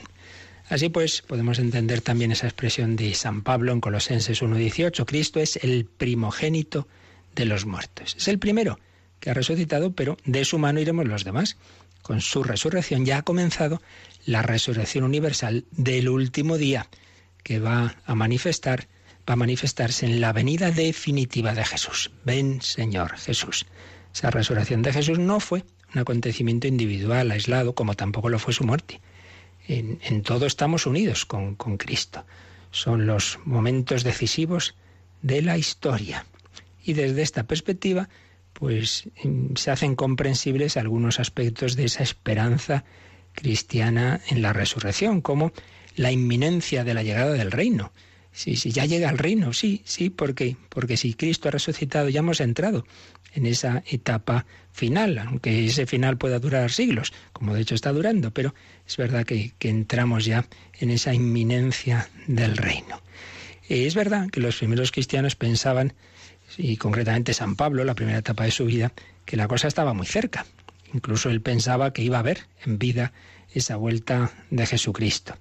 [0.69, 5.06] Así pues, podemos entender también esa expresión de San Pablo en Colosenses 1.18.
[5.06, 6.88] Cristo es el primogénito
[7.36, 8.15] de los muertos.
[8.17, 8.80] Es el primero
[9.19, 11.58] que ha resucitado, pero de su mano iremos los demás.
[12.01, 13.82] Con su resurrección ya ha comenzado
[14.25, 16.88] la resurrección universal del último día,
[17.43, 18.88] que va a manifestar,
[19.27, 22.12] va a manifestarse en la venida definitiva de Jesús.
[22.23, 23.65] Ven, Señor Jesús.
[24.13, 28.63] Esa resurrección de Jesús no fue un acontecimiento individual, aislado, como tampoco lo fue su
[28.63, 29.01] muerte.
[29.67, 32.25] En, todo estamos unidos con, con Cristo.
[32.71, 34.75] Son los momentos decisivos
[35.21, 36.25] de la historia.
[36.84, 38.08] Y desde esta perspectiva,
[38.60, 42.86] pues em, se hacen comprensibles algunos aspectos de esa esperanza
[43.34, 45.52] cristiana en la resurrección, como
[45.96, 47.91] la inminencia de la llegada del reino.
[48.32, 50.10] Sí, sí, ya llega el reino, sí, sí.
[50.10, 50.56] Porque
[50.98, 52.86] si Cristo ha resucitado, ya hemos entrado
[53.34, 58.32] en esa etapa final, aunque ese final pueda durar siglos, como de hecho está durando,
[58.32, 58.54] pero
[58.88, 60.48] es verdad que, entramos ya
[60.80, 63.02] en esa inminencia del reino.
[63.70, 65.93] Es verdad que los primeros cristianos pensaban,
[66.58, 68.94] y concretamente San Pablo, la primera etapa de su vida,
[69.26, 70.46] que la cosa estaba muy cerca.
[70.94, 73.12] Incluso él pensaba que iba a ver en vida
[73.54, 75.36] esa vuelta de Jesucristo.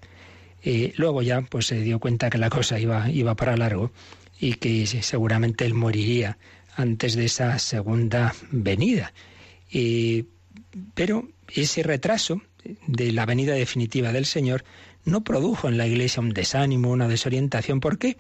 [0.63, 3.93] Eh, luego ya pues se dio cuenta que la cosa iba, iba para largo
[4.41, 6.39] y que seguramente él moriría
[6.75, 9.13] antes de esa segunda venida.
[10.95, 12.43] pero ese retraso
[12.87, 14.65] de la venida definitiva del Señor
[15.05, 17.81] no produjo en la Iglesia un desánimo, una desorientación.
[17.81, 18.17] ¿Por qué?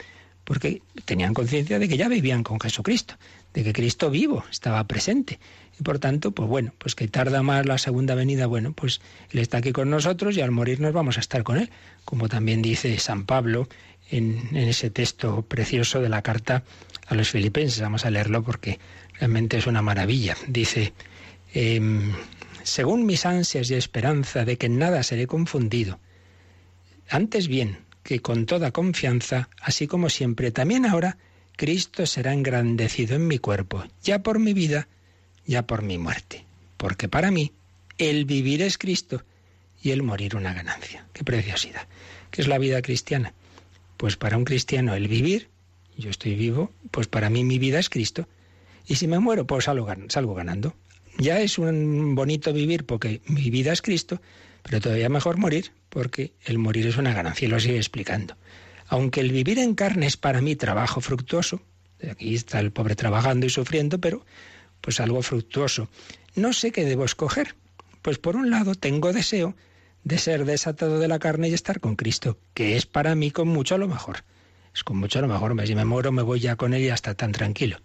[0.46, 3.16] Porque tenían conciencia de que ya vivían con Jesucristo,
[3.52, 5.40] de que Cristo vivo estaba presente.
[5.78, 9.00] Y por tanto, pues bueno, pues que tarda más la segunda venida, bueno, pues
[9.32, 11.68] Él está aquí con nosotros y al morir nos vamos a estar con Él,
[12.04, 13.68] como también dice San Pablo
[14.08, 16.62] en, ese texto precioso de la carta
[17.08, 17.80] a los filipenses.
[17.80, 18.78] Vamos a leerlo porque
[19.18, 20.36] realmente es una maravilla.
[20.46, 20.92] Dice,
[21.54, 22.12] em,
[22.62, 25.98] según mis ansias y esperanza de que en nada seré confundido,
[27.08, 31.18] antes bien que con toda confianza, así como siempre, también ahora,
[31.56, 34.88] Cristo será engrandecido en mi cuerpo, ya por mi vida,
[35.46, 36.46] ya por mi muerte.
[36.76, 37.52] Porque para mí,
[37.98, 39.24] el vivir es Cristo
[39.82, 41.06] y el morir una ganancia.
[41.12, 41.88] Qué preciosidad.
[42.30, 43.34] ¿Qué es la vida cristiana?
[43.96, 45.48] Pues para un cristiano el vivir
[45.96, 48.28] yo estoy vivo, pues para mí mi vida es Cristo.
[48.86, 50.74] Y si me muero, pues salgo, salgo ganando.
[51.18, 54.20] Ya es un bonito vivir porque mi vida es Cristo,
[54.66, 58.36] pero todavía mejor morir porque el morir es una ganancia y lo sigue explicando.
[58.88, 61.62] Aunque el vivir en carne es para mí trabajo fructuoso,
[62.10, 64.26] aquí está el pobre trabajando y sufriendo, pero
[64.80, 65.88] pues algo fructuoso.
[66.34, 67.54] No sé qué debo escoger.
[68.02, 69.54] Pues por un lado tengo deseo
[70.02, 73.48] de ser desatado de la carne y estar con Cristo, que es para mí con
[73.48, 74.24] mucho lo mejor
[74.76, 76.90] es con mucho a lo mejor, si me muero me voy ya con él y
[76.90, 77.78] hasta tan tranquilo.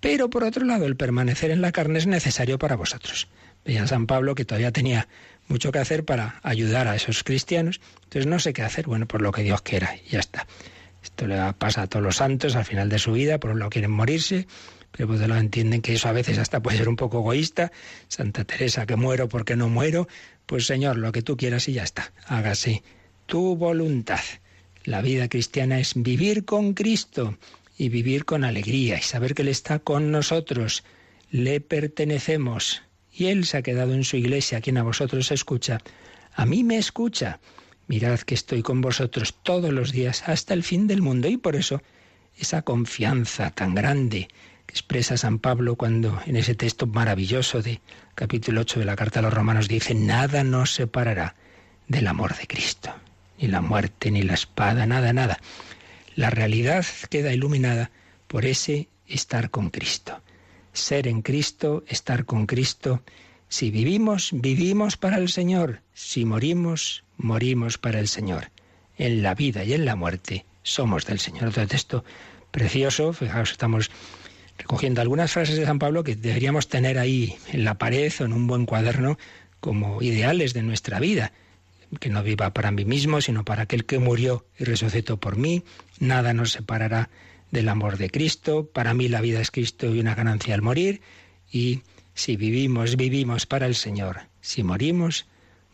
[0.00, 3.28] Pero por otro lado, el permanecer en la carne es necesario para vosotros.
[3.66, 5.08] Veía San Pablo que todavía tenía
[5.48, 7.80] mucho que hacer para ayudar a esos cristianos.
[8.04, 10.46] Entonces no sé qué hacer, bueno, por lo que Dios quiera, y ya está.
[11.02, 13.70] Esto le pasa a todos los santos al final de su vida, por un lado
[13.70, 14.46] quieren morirse,
[14.92, 17.72] pero por otro lado entienden que eso a veces hasta puede ser un poco egoísta.
[18.08, 20.08] Santa Teresa, que muero porque no muero,
[20.46, 22.82] pues Señor, lo que tú quieras y ya está, hágase
[23.26, 24.20] tu voluntad.
[24.84, 27.38] La vida cristiana es vivir con Cristo
[27.76, 30.82] y vivir con alegría y saber que Él está con nosotros,
[31.30, 32.82] le pertenecemos
[33.18, 35.80] y Él se ha quedado en su iglesia, quien a vosotros escucha.
[36.34, 37.40] A mí me escucha.
[37.88, 41.56] Mirad que estoy con vosotros todos los días hasta el fin del mundo y por
[41.56, 41.82] eso
[42.38, 44.28] esa confianza tan grande
[44.66, 47.80] que expresa San Pablo cuando en ese texto maravilloso de
[48.14, 51.34] capítulo 8 de la carta a los romanos dice, nada nos separará
[51.88, 52.94] del amor de Cristo
[53.38, 55.38] ni la muerte, ni la espada, nada, nada.
[56.14, 57.90] La realidad queda iluminada
[58.26, 60.20] por ese estar con Cristo.
[60.78, 63.02] Ser en Cristo, estar con Cristo.
[63.48, 65.80] Si vivimos, vivimos para el Señor.
[65.94, 68.50] Si morimos, morimos para el Señor.
[68.96, 71.48] En la vida y en la muerte somos del Señor.
[71.48, 72.04] Otro texto
[72.50, 73.90] precioso, fijaos, estamos
[74.58, 78.32] recogiendo algunas frases de San Pablo que deberíamos tener ahí en la pared o en
[78.32, 79.18] un buen cuaderno
[79.60, 81.32] como ideales de nuestra vida.
[82.00, 85.64] Que no viva para mí mismo, sino para aquel que murió y resucitó por mí.
[86.00, 87.08] Nada nos separará
[87.50, 88.66] del amor de Cristo.
[88.66, 91.00] Para mí la vida es Cristo y una ganancia al morir.
[91.50, 91.82] Y
[92.14, 94.22] si vivimos, vivimos para el Señor.
[94.40, 95.26] Si morimos,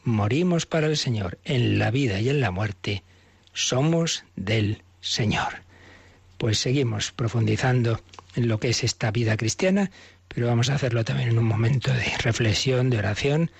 [0.04, 1.38] morimos para el Señor.
[1.44, 3.02] En la vida y en la muerte
[3.52, 5.62] somos del Señor.
[6.38, 8.00] Pues seguimos profundizando
[8.36, 9.90] en lo que es esta vida cristiana,
[10.28, 13.50] pero vamos a hacerlo también en un momento de reflexión, de oración,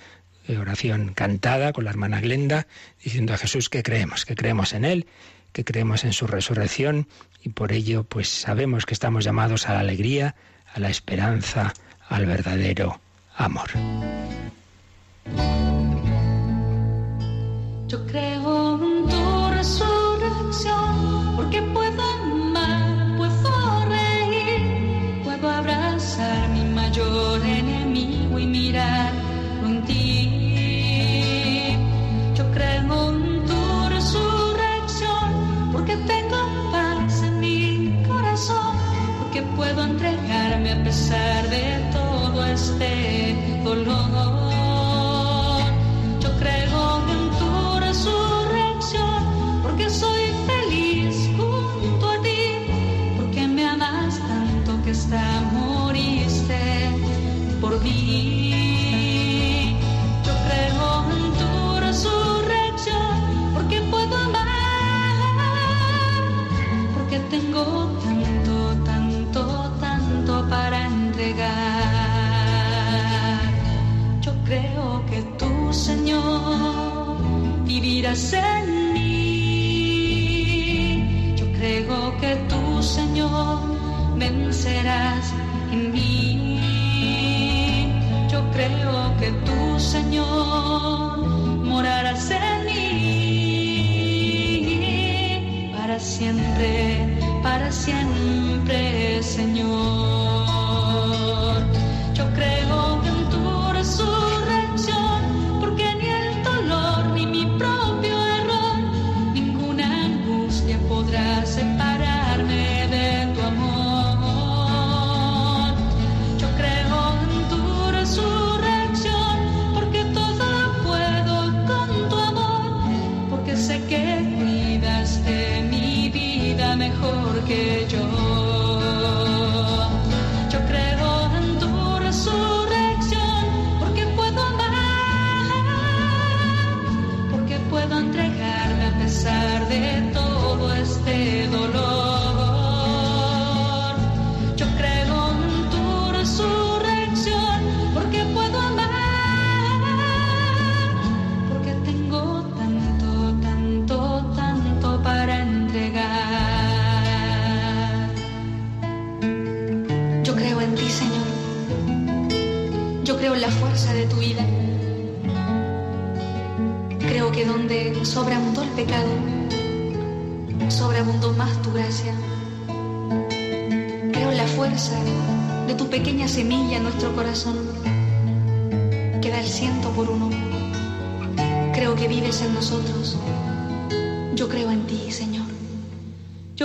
[0.47, 2.67] de oración cantada con la hermana Glenda,
[3.03, 5.07] diciendo a Jesús que creemos, que creemos en Él,
[5.53, 7.07] que creemos en su resurrección
[7.45, 10.35] y por ello pues sabemos que estamos llamados a la alegría,
[10.73, 11.73] a la esperanza,
[12.09, 12.99] al verdadero
[13.37, 13.69] amor.
[17.87, 22.14] Yo creo en resurrección porque puedo
[39.35, 44.74] porque puedo entregarme a pesar de todo este dolor.
[78.05, 80.03] En mí.
[81.35, 83.59] Yo creo que tú, Señor,
[84.15, 85.33] vencerás
[85.71, 87.89] en mí.
[88.31, 91.17] Yo creo que tú, Señor,
[91.65, 93.71] morarás en mí.
[95.75, 100.24] Para siempre, para siempre, Señor.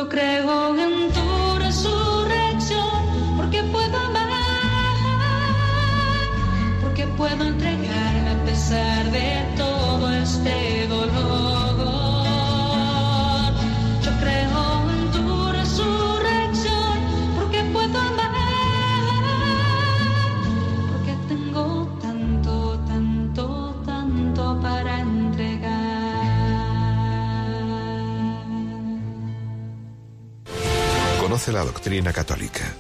[0.01, 0.40] Yo creo
[32.13, 32.75] católica.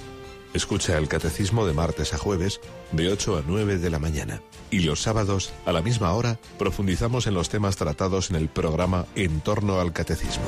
[0.53, 2.61] Escucha el catecismo de martes a jueves
[2.93, 4.43] de 8 a 9 de la mañana.
[4.71, 9.07] Y los sábados, a la misma hora, profundizamos en los temas tratados en el programa
[9.15, 10.45] En torno al catecismo.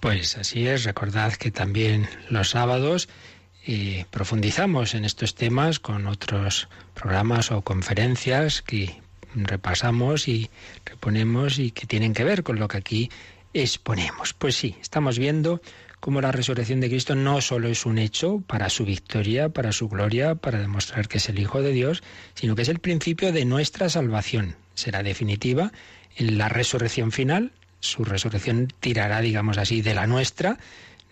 [0.00, 3.08] Pues así es, recordad que también los sábados
[3.66, 9.00] eh, profundizamos en estos temas con otros programas o conferencias que
[9.34, 10.50] repasamos y
[10.84, 13.10] reponemos y que tienen que ver con lo que aquí
[13.54, 14.34] exponemos.
[14.34, 15.60] Pues sí, estamos viendo
[16.04, 19.88] como la resurrección de Cristo no solo es un hecho para su victoria, para su
[19.88, 22.02] gloria, para demostrar que es el Hijo de Dios,
[22.34, 24.54] sino que es el principio de nuestra salvación.
[24.74, 25.72] Será definitiva
[26.16, 27.52] en la resurrección final.
[27.80, 30.58] Su resurrección tirará, digamos así, de la nuestra.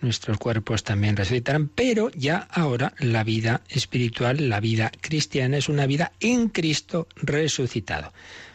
[0.03, 5.87] Nuestros cuerpos también resucitarán, pero ya ahora la vida espiritual, la vida cristiana es una
[5.87, 8.13] vida en Cristo resucitado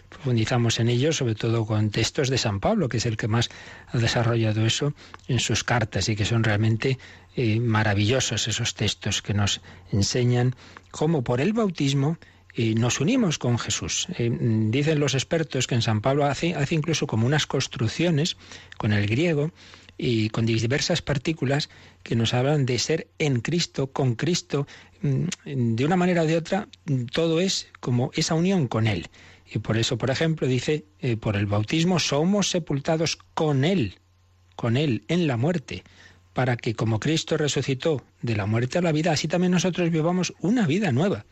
[0.10, 3.50] profundizamos en ello, sobre todo con textos de San Pablo, que es el que más
[3.88, 4.94] ha desarrollado eso
[5.28, 6.98] en sus cartas y que son realmente
[7.36, 10.56] eh, maravillosos esos textos que nos enseñan
[10.92, 12.18] cómo por el bautismo
[12.56, 14.08] eh, nos unimos con Jesús.
[14.18, 18.38] Eh, dicen los expertos que en San Pablo hace, hace incluso como unas construcciones
[18.78, 19.52] con el griego
[19.98, 21.70] y con diversas partículas
[22.02, 24.66] que nos hablan de ser en Cristo, con Cristo,
[25.02, 26.68] mm, de una manera o de otra,
[27.12, 29.08] todo es como esa unión con Él.
[29.52, 34.00] Y por eso, por ejemplo, dice, eh, por el bautismo somos sepultados con Él,
[34.56, 35.84] con Él en la muerte,
[36.34, 40.34] para que como Cristo resucitó de la muerte a la vida, así también nosotros vivamos
[40.40, 41.26] una vida nueva.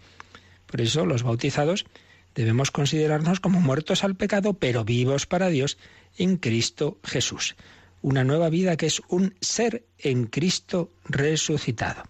[0.66, 1.86] Por eso los bautizados
[2.34, 5.78] debemos considerarnos como muertos al pecado, pero vivos para Dios
[6.18, 7.56] en Cristo Jesús.
[8.02, 12.04] Una nueva vida que es un ser en Cristo resucitado.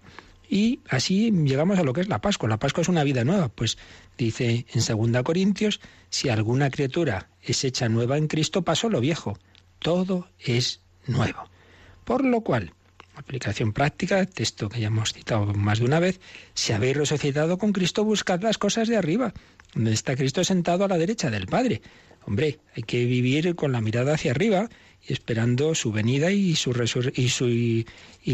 [0.49, 2.49] Y así llegamos a lo que es la Pascua.
[2.49, 3.49] La Pascua es una vida nueva.
[3.49, 3.77] Pues
[4.17, 9.37] dice en 2 Corintios, si alguna criatura es hecha nueva en Cristo, pasó lo viejo.
[9.79, 11.49] Todo es nuevo.
[12.03, 12.73] Por lo cual,
[13.15, 16.19] aplicación práctica, texto que ya hemos citado más de una vez,
[16.53, 19.33] si habéis resucitado con Cristo, buscad las cosas de arriba,
[19.73, 21.81] donde está Cristo sentado a la derecha del Padre.
[22.25, 24.69] Hombre, hay que vivir con la mirada hacia arriba
[25.07, 27.85] y esperando su venida y, su, y,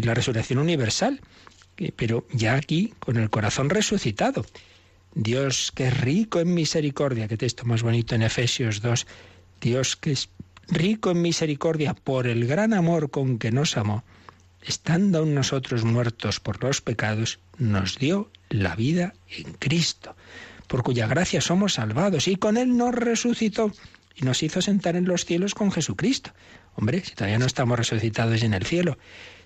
[0.02, 1.20] la resurrección universal
[1.96, 4.44] pero ya aquí con el corazón resucitado.
[5.14, 9.06] Dios que es rico en misericordia, que texto más bonito en Efesios 2,
[9.60, 10.30] Dios que es
[10.68, 14.04] rico en misericordia por el gran amor con que nos amó,
[14.62, 20.16] estando aún nosotros muertos por los pecados, nos dio la vida en Cristo,
[20.68, 23.72] por cuya gracia somos salvados, y con Él nos resucitó
[24.14, 26.32] y nos hizo sentar en los cielos con Jesucristo.
[26.74, 28.96] Hombre, si todavía no estamos resucitados en el cielo,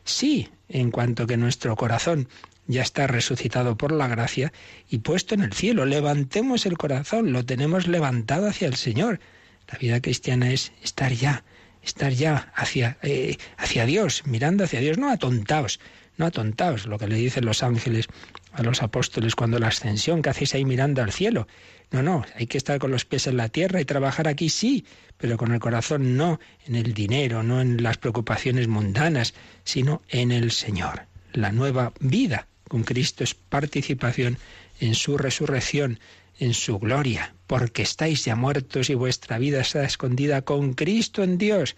[0.07, 2.29] Sí, en cuanto que nuestro corazón
[2.67, 4.53] ya está resucitado por la gracia
[4.89, 5.85] y puesto en el cielo.
[5.87, 9.21] Levantemos el corazón, lo tenemos levantado hacia el Señor.
[9.69, 11.45] La vida cristiana es estar ya,
[11.83, 15.81] estar ya hacia, eh, hacia Dios, mirando hacia Dios, no atontaos,
[16.17, 18.07] no atontaos, lo que le dicen los ángeles
[18.53, 21.47] a los apóstoles cuando la ascensión, que hacéis ahí mirando al cielo?
[21.91, 24.85] No, no, hay que estar con los pies en la tierra y trabajar aquí, sí,
[25.19, 30.33] pero con el corazón no en el dinero, no en las preocupaciones mundanas, sino en
[30.33, 31.07] el Señor.
[31.33, 34.39] La nueva vida con Cristo es participación
[34.81, 35.99] en su resurrección,
[36.39, 41.39] en su gloria, porque estáis ya muertos y vuestra vida está escondida con Cristo en
[41.39, 41.77] Dios,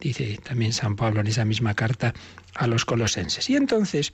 [0.00, 2.14] dice también San Pablo en esa misma carta
[2.54, 3.48] a los colosenses.
[3.48, 4.12] Y entonces,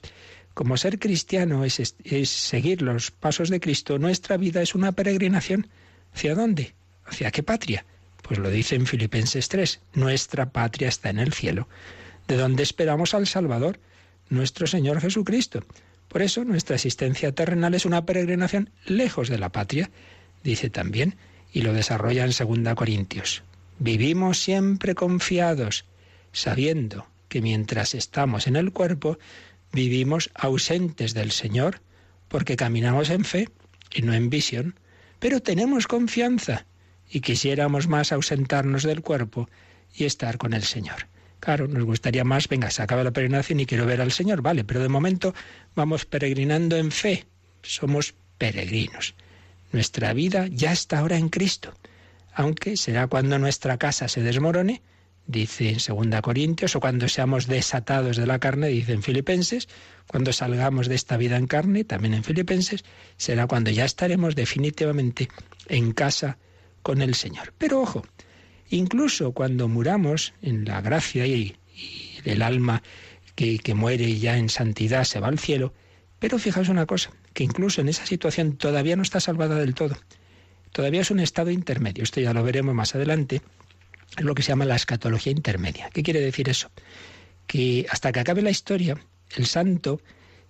[0.53, 5.67] como ser cristiano es, es seguir los pasos de Cristo, nuestra vida es una peregrinación.
[6.13, 6.73] ¿Hacia dónde?
[7.05, 7.85] ¿Hacia qué patria?
[8.21, 11.67] Pues lo dice en Filipenses 3, nuestra patria está en el cielo,
[12.27, 13.79] de donde esperamos al Salvador,
[14.29, 15.63] nuestro Señor Jesucristo.
[16.11, 19.89] Por eso nuestra existencia terrenal es una peregrinación lejos de la patria,
[20.43, 21.15] dice también,
[21.53, 23.43] y lo desarrolla en 2 Corintios.
[23.79, 25.85] Vivimos siempre confiados,
[26.33, 29.19] sabiendo que mientras estamos en el cuerpo,
[29.71, 31.79] vivimos ausentes del Señor,
[32.27, 33.47] porque caminamos en fe
[33.89, 34.75] y no en visión,
[35.19, 36.65] pero tenemos confianza
[37.09, 39.49] y quisiéramos más ausentarnos del cuerpo
[39.95, 41.07] y estar con el Señor.
[41.41, 44.63] Claro, nos gustaría más, venga, se acaba la peregrinación y quiero ver al Señor, vale,
[44.63, 45.33] pero de momento
[45.75, 47.25] vamos peregrinando en fe,
[47.61, 49.15] somos peregrinos.
[49.73, 51.73] Nuestra vida ya está ahora en Cristo,
[52.33, 54.81] aunque será cuando nuestra casa se desmorone
[55.31, 59.67] dice en 2 Corintios, o cuando seamos desatados de la carne, dice en Filipenses,
[60.07, 62.83] cuando salgamos de esta vida en carne, también en Filipenses,
[63.17, 65.29] será cuando ya estaremos definitivamente
[65.67, 66.37] en casa
[66.81, 67.53] con el Señor.
[67.57, 68.03] Pero ojo,
[68.71, 71.55] incluso cuando muramos en la gracia y,
[72.25, 72.83] el alma
[73.35, 75.73] que, muere ya en santidad se va al cielo,
[76.19, 79.97] pero fijaos una cosa, que incluso en esa situación todavía no está salvada del todo.
[80.71, 82.03] Todavía es un estado intermedio.
[82.03, 83.41] Esto ya lo veremos más adelante
[84.17, 85.89] es lo que se llama la escatología intermedia.
[85.93, 86.69] ¿Qué quiere decir eso?
[87.47, 88.97] Que hasta que acabe la historia,
[89.35, 90.01] el santo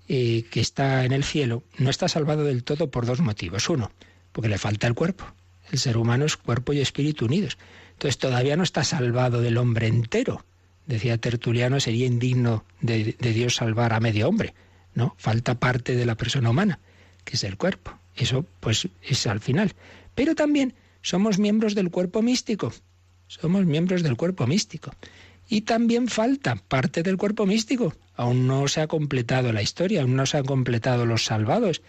[0.07, 3.69] eh, que está en el cielo no está salvado del todo por dos motivos.
[3.69, 3.91] Uno,
[4.31, 5.25] porque le falta el cuerpo.
[5.71, 7.57] El ser humano es cuerpo y espíritu unidos.
[8.01, 10.43] Entonces todavía no está salvado del hombre entero.
[10.87, 14.55] Decía Tertuliano, sería indigno de, Dios salvar a medio hombre.
[14.95, 16.79] No, falta parte de la persona humana,
[17.23, 17.93] que es el cuerpo.
[18.15, 19.73] Eso pues es al final.
[20.15, 20.73] Pero también
[21.03, 22.73] somos miembros del cuerpo místico
[23.27, 24.91] somos miembros del cuerpo místico.
[25.47, 27.93] Y también falta parte del cuerpo místico.
[28.15, 31.83] Aún no se ha completado la historia, aún no se han completado los salvados.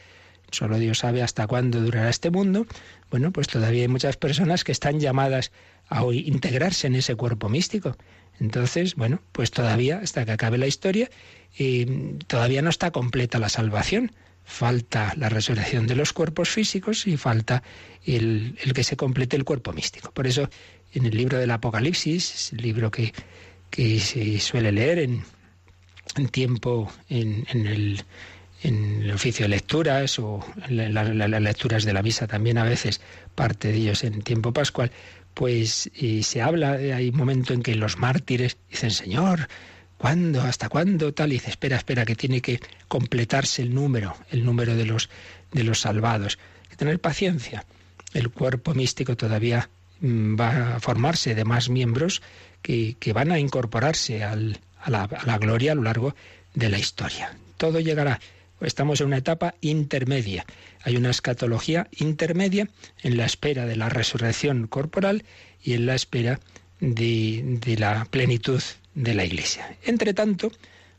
[0.52, 2.66] Solo Dios sabe hasta cuándo durará este mundo.
[3.10, 5.50] Bueno, pues todavía hay muchas personas que están llamadas
[5.92, 7.96] a integrarse en ese cuerpo místico.
[8.40, 11.10] Entonces, bueno, pues todavía, hasta que acabe la historia,
[11.58, 14.12] eh, todavía no está completa la salvación.
[14.44, 17.62] Falta la resurrección de los cuerpos físicos y falta
[18.04, 20.10] el, que se complete el cuerpo místico.
[20.10, 20.48] Por eso,
[20.94, 23.12] en el libro del Apocalipsis, el libro que,
[23.70, 25.22] que se suele leer en,
[26.16, 28.02] en tiempo, en, el,
[28.64, 33.00] en el oficio de lecturas o en las lecturas de la misa también a veces,
[33.36, 34.90] parte de ellos en tiempo pascual,
[35.34, 35.90] pues
[36.22, 39.48] se habla, hay un momento en que los mártires dicen, Señor,
[39.98, 40.42] ¿cuándo?
[40.42, 41.14] ¿Hasta cuándo?
[41.14, 45.08] Tal, y dice, espera, espera, que tiene que completarse el número, el número de los,
[45.52, 46.38] de los salvados.
[46.64, 47.64] Hay que tener paciencia.
[48.12, 49.70] El cuerpo místico todavía
[50.00, 52.20] mm, va a formarse de más miembros
[52.60, 56.14] que, que van a incorporarse al, a, la, a la gloria a lo largo
[56.54, 57.36] de la historia.
[57.56, 58.20] Todo llegará.
[58.64, 60.46] Estamos en una etapa intermedia.
[60.82, 62.68] Hay una escatología intermedia
[63.02, 65.24] en la espera de la resurrección corporal
[65.62, 66.40] y en la espera
[66.80, 68.62] de, la plenitud
[68.94, 69.76] de la Iglesia.
[69.84, 70.50] Entre tanto,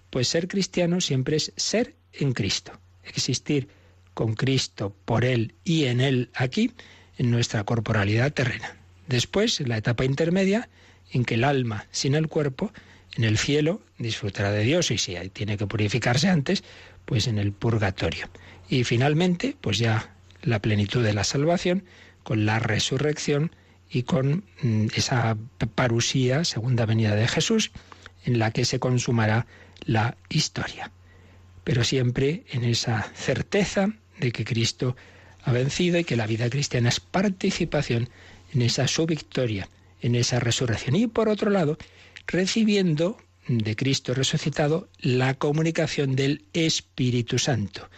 [0.09, 3.67] pues ser cristiano siempre es ser en Cristo, existir
[4.13, 6.71] con Cristo, por Él y en Él aquí,
[7.17, 8.77] en nuestra corporalidad terrena.
[9.07, 10.69] Después, en la etapa intermedia,
[11.11, 12.71] en que el alma sin el cuerpo,
[13.15, 16.63] en el cielo, disfrutará de Dios y si tiene que purificarse antes,
[17.05, 18.29] pues en el purgatorio.
[18.69, 21.83] Y finalmente, pues ya la plenitud de la salvación
[22.23, 23.51] con la resurrección
[23.89, 25.37] y con mm, esa
[25.75, 27.71] parusía, segunda venida de Jesús,
[28.25, 29.45] en la que se consumará
[29.85, 30.91] la historia.
[31.63, 33.89] Pero siempre en esa certeza
[34.19, 34.95] de que Cristo
[35.43, 38.09] ha vencido y que la vida cristiana es participación
[38.53, 39.69] en esa su victoria,
[40.01, 40.95] en esa resurrección.
[40.95, 41.77] Y por otro lado,
[42.27, 43.17] recibiendo
[43.47, 47.89] de Cristo resucitado la comunicación del Espíritu Santo.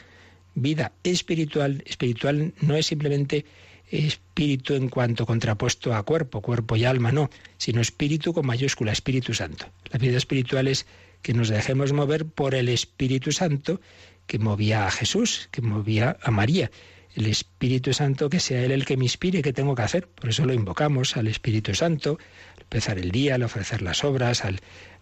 [0.56, 3.46] Vida espiritual, espiritual no es simplemente
[3.91, 9.34] espíritu en cuanto contrapuesto a cuerpo, cuerpo y alma, no, sino espíritu con mayúscula, Espíritu
[9.34, 9.68] Santo.
[9.91, 10.86] La vida espiritual es
[11.22, 13.82] que nos dejemos mover por el Espíritu Santo
[14.28, 16.72] que movía a Jesús, que movía a María.
[17.16, 20.08] El Espíritu Santo que sea Él el que me inspire, ¿qué tengo que hacer?
[20.08, 22.18] Por eso lo invocamos al Espíritu Santo,
[22.56, 24.60] al empezar el día, al ofrecer las obras, al,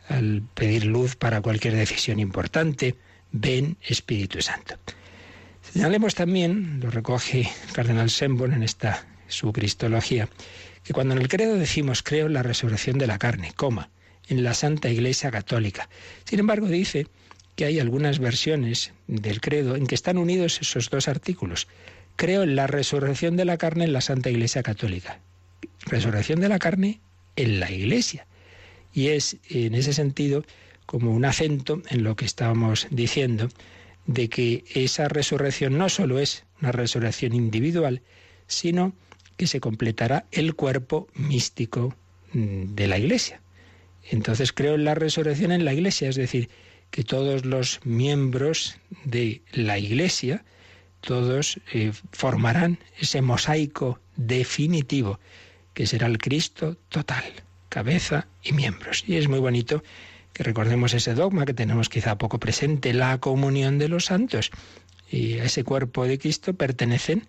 [0.07, 2.95] al pedir luz para cualquier decisión importante.
[3.31, 4.75] Ven Espíritu Santo.
[5.73, 10.29] Señalemos también, lo recoge el cardenal Sembon en esta su cristología,
[10.83, 13.89] que cuando en el credo decimos creo en la resurrección de la carne, coma,
[14.27, 15.89] en la Santa Iglesia Católica.
[16.25, 17.07] Sin embargo, dice
[17.55, 21.67] que hay algunas versiones del credo en que están unidos esos dos artículos.
[22.15, 25.19] Creo en la resurrección de la carne en la Santa Iglesia Católica.
[25.85, 26.99] Resurrección de la carne
[27.35, 28.27] en la Iglesia.
[28.93, 30.43] Y es en ese sentido
[30.85, 33.49] como un acento en lo que estábamos diciendo,
[34.05, 38.01] de que esa resurrección no solo es una resurrección individual,
[38.47, 38.93] sino
[39.37, 41.95] que se completará el cuerpo místico
[42.33, 43.41] mm, de la Iglesia.
[44.09, 46.49] Entonces creo en la resurrección en la Iglesia, es decir,
[46.91, 50.43] que todos los miembros de la Iglesia,
[51.01, 55.19] todos eh, formarán ese mosaico definitivo
[55.73, 57.42] que será el Cristo total
[57.73, 59.03] cabeza y miembros.
[59.07, 59.83] Y es muy bonito
[60.31, 64.51] que recordemos ese dogma que tenemos quizá poco presente, la comunión de los santos.
[65.09, 67.25] Y a ese cuerpo de Cristo pertenecen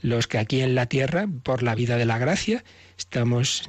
[0.00, 2.64] los que aquí en la tierra, por la vida de la gracia,
[2.96, 3.68] estamos,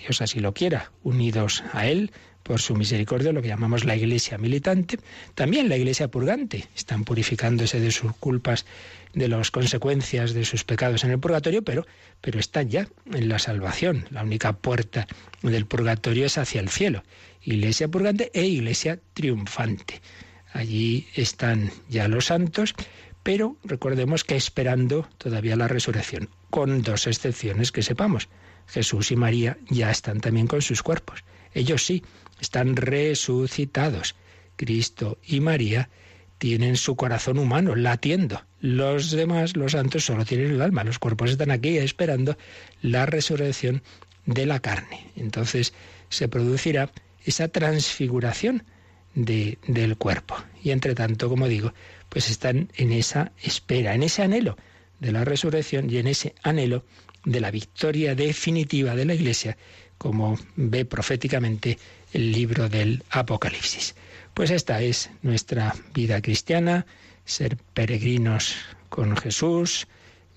[0.00, 2.10] Dios así lo quiera, unidos a Él
[2.44, 4.98] por su misericordia, lo que llamamos la iglesia militante,
[5.34, 8.66] también la iglesia purgante, están purificándose de sus culpas
[9.14, 11.86] de las consecuencias de sus pecados en el purgatorio, pero,
[12.20, 14.06] pero están ya en la salvación.
[14.10, 15.06] La única puerta
[15.42, 17.02] del purgatorio es hacia el cielo.
[17.42, 20.00] Iglesia purgante e iglesia triunfante.
[20.52, 22.74] Allí están ya los santos,
[23.22, 28.28] pero recordemos que esperando todavía la resurrección, con dos excepciones que sepamos.
[28.66, 31.24] Jesús y María ya están también con sus cuerpos.
[31.54, 32.02] Ellos sí,
[32.44, 34.14] están resucitados.
[34.56, 35.88] Cristo y María
[36.38, 38.42] tienen su corazón humano latiendo.
[38.60, 40.84] Los demás, los santos, solo tienen el alma.
[40.84, 42.36] Los cuerpos están aquí esperando
[42.82, 43.82] la resurrección
[44.26, 45.10] de la carne.
[45.16, 45.72] Entonces
[46.08, 46.90] se producirá
[47.24, 48.64] esa transfiguración
[49.14, 50.36] de, del cuerpo.
[50.62, 51.72] Y entre tanto, como digo,
[52.08, 54.56] pues están en esa espera, en ese anhelo
[55.00, 56.84] de la resurrección y en ese anhelo
[57.24, 59.56] de la victoria definitiva de la Iglesia,
[59.98, 61.78] como ve proféticamente
[62.14, 63.94] el libro del Apocalipsis.
[64.32, 66.86] Pues esta es nuestra vida cristiana,
[67.26, 68.56] ser peregrinos
[68.88, 69.86] con Jesús,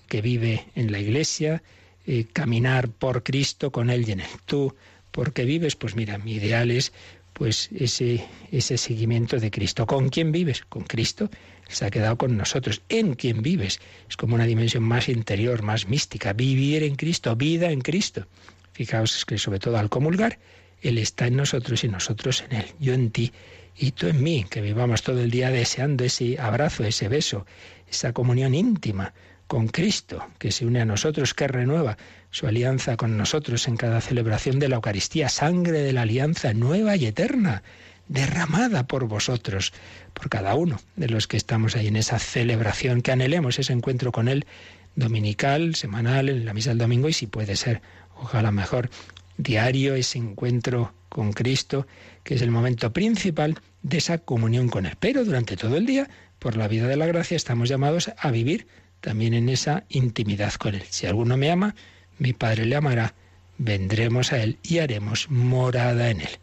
[0.06, 1.62] que vive en la iglesia,
[2.06, 4.30] eh, caminar por Cristo con Él y en Él.
[4.44, 4.74] Tú
[5.18, 5.74] ¿Por qué vives?
[5.74, 6.92] Pues mira, mi ideal es
[7.32, 9.86] pues ese, ese seguimiento de Cristo.
[9.86, 10.62] ¿Con quién vives?
[10.68, 11.30] Con Cristo.
[11.68, 12.82] Se ha quedado con nosotros.
[12.88, 13.80] ¿En quién vives?
[14.08, 16.32] Es como una dimensión más interior, más mística.
[16.32, 18.26] Vivir en Cristo, vida en Cristo.
[18.72, 20.38] Fijaos que sobre todo al comulgar,
[20.82, 22.66] Él está en nosotros y nosotros en Él.
[22.78, 23.32] Yo en ti
[23.76, 27.46] y tú en mí, que vivamos todo el día deseando ese abrazo, ese beso,
[27.88, 29.14] esa comunión íntima
[29.46, 31.96] con Cristo, que se une a nosotros, que renueva
[32.30, 36.96] su alianza con nosotros en cada celebración de la Eucaristía, sangre de la alianza nueva
[36.96, 37.62] y eterna,
[38.08, 39.72] derramada por vosotros,
[40.12, 44.12] por cada uno de los que estamos ahí en esa celebración, que anhelemos ese encuentro
[44.12, 44.44] con Él
[44.96, 47.80] dominical, semanal, en la misa del domingo y si puede ser,
[48.16, 48.90] ojalá mejor,
[49.38, 51.86] diario, ese encuentro con Cristo,
[52.24, 54.96] que es el momento principal de esa comunión con Él.
[55.00, 58.66] Pero durante todo el día, por la vida de la gracia, estamos llamados a vivir
[59.00, 60.82] también en esa intimidad con Él.
[60.90, 61.74] Si alguno me ama,
[62.18, 63.14] mi Padre le amará,
[63.56, 66.38] vendremos a Él y haremos morada en Él.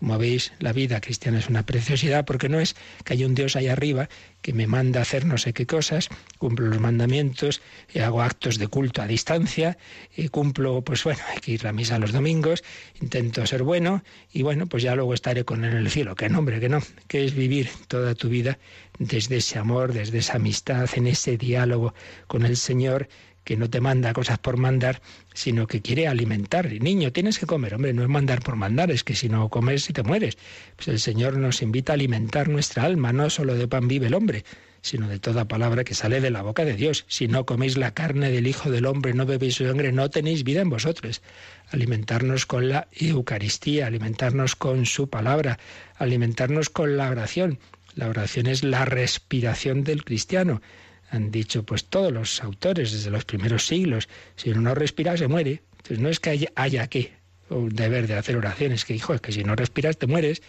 [0.00, 2.74] Como veis, la vida cristiana es una preciosidad porque no es
[3.04, 4.08] que haya un Dios ahí arriba
[4.40, 7.60] que me manda a hacer no sé qué cosas, cumplo los mandamientos,
[7.92, 9.76] eh, hago actos de culto a distancia,
[10.16, 12.64] eh, cumplo, pues bueno, hay que ir a misa los domingos,
[13.02, 16.14] intento ser bueno y bueno, pues ya luego estaré con él en el cielo.
[16.14, 18.58] Que no, hombre, que no, que es vivir toda tu vida
[18.98, 21.92] desde ese amor, desde esa amistad, en ese diálogo
[22.26, 23.06] con el Señor
[23.44, 25.00] que no te manda cosas por mandar,
[25.34, 26.70] sino que quiere alimentar.
[26.70, 27.74] Niño, tienes que comer.
[27.74, 30.38] Hombre, no es mandar por mandar, es que si no comes y te mueres.
[30.76, 34.14] Pues el Señor nos invita a alimentar nuestra alma, no solo de pan vive el
[34.14, 34.44] hombre,
[34.82, 37.04] sino de toda palabra que sale de la boca de Dios.
[37.08, 40.44] Si no coméis la carne del Hijo del Hombre, no bebéis su sangre, no tenéis
[40.44, 41.22] vida en vosotros.
[41.70, 45.58] Alimentarnos con la Eucaristía, alimentarnos con su palabra,
[45.96, 47.58] alimentarnos con la oración.
[47.94, 50.62] La oración es la respiración del cristiano
[51.10, 55.28] han dicho pues todos los autores desde los primeros siglos, si uno no respira se
[55.28, 55.62] muere.
[55.78, 57.12] Entonces no es que haya, haya que
[57.48, 60.42] un deber de hacer oraciones, que hijo, es que si no respiras te mueres.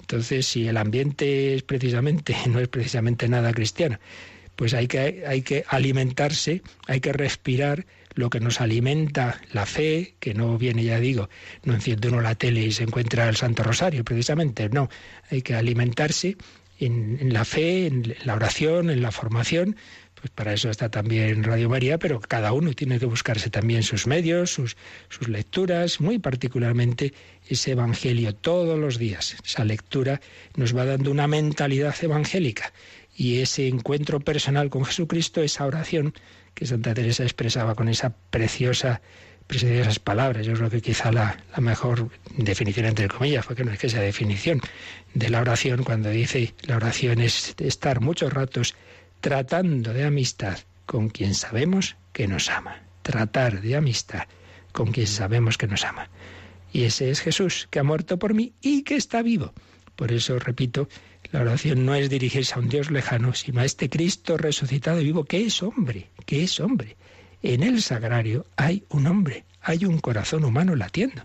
[0.00, 3.98] Entonces, si el ambiente es precisamente, no es precisamente nada cristiano,
[4.56, 10.14] pues hay que, hay que alimentarse, hay que respirar lo que nos alimenta la fe,
[10.18, 11.30] que no viene, ya digo,
[11.64, 14.90] no enciende uno la tele y se encuentra el Santo Rosario, precisamente, no,
[15.30, 16.36] hay que alimentarse
[16.80, 19.76] en, la fe, en la oración, en la formación,
[20.14, 24.06] pues para eso está también Radio María, pero cada uno tiene que buscarse también sus
[24.06, 24.76] medios, sus,
[25.08, 27.14] sus lecturas, muy particularmente
[27.48, 29.36] ese Evangelio todos los días.
[29.44, 30.20] Esa lectura
[30.56, 32.72] nos va dando una mentalidad evangélica
[33.16, 36.14] y ese encuentro personal con Jesucristo, esa oración
[36.54, 39.00] que Santa Teresa expresaba con esa preciosa
[39.56, 40.46] esas palabras.
[40.46, 44.60] Yo creo que quizá la, mejor definición, entre comillas, porque no es que sea definición
[45.14, 48.74] de la oración, cuando dice la oración es estar muchos ratos
[49.20, 52.82] tratando de amistad con quien sabemos que nos ama.
[53.02, 54.24] Tratar de amistad
[54.72, 56.08] con quien sabemos que nos ama.
[56.72, 59.52] Y ese es Jesús, que ha muerto por mí y que está vivo.
[59.96, 60.88] Por eso, repito,
[61.32, 65.04] la oración no es dirigirse a un Dios lejano, sino a este Cristo resucitado y
[65.04, 66.96] vivo, que es hombre, que es hombre.
[67.42, 71.22] En el sagrario hay un hombre, hay un corazón humano latiendo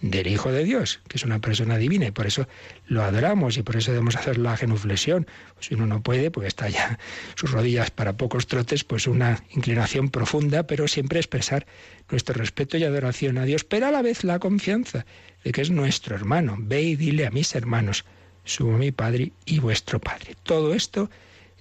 [0.00, 2.46] del Hijo de Dios, que es una persona divina, y por eso
[2.86, 5.26] lo adoramos y por eso debemos hacer la genuflexión.
[5.58, 6.98] si uno no puede, pues está ya
[7.34, 11.66] sus rodillas para pocos trotes, pues una inclinación profunda, pero siempre expresar
[12.10, 15.06] nuestro respeto y adoración a Dios, pero a la vez la confianza
[15.44, 16.56] de que es nuestro hermano.
[16.58, 18.04] Ve y dile a mis hermanos,
[18.44, 20.36] sumo mi Padre y vuestro Padre.
[20.42, 21.10] Todo esto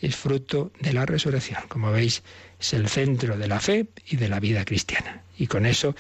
[0.02, 1.64] es fruto de la resurrección.
[1.68, 2.22] Como veis,
[2.60, 5.24] es el centro de la fe y de la vida cristiana.
[5.38, 5.96] Y con eso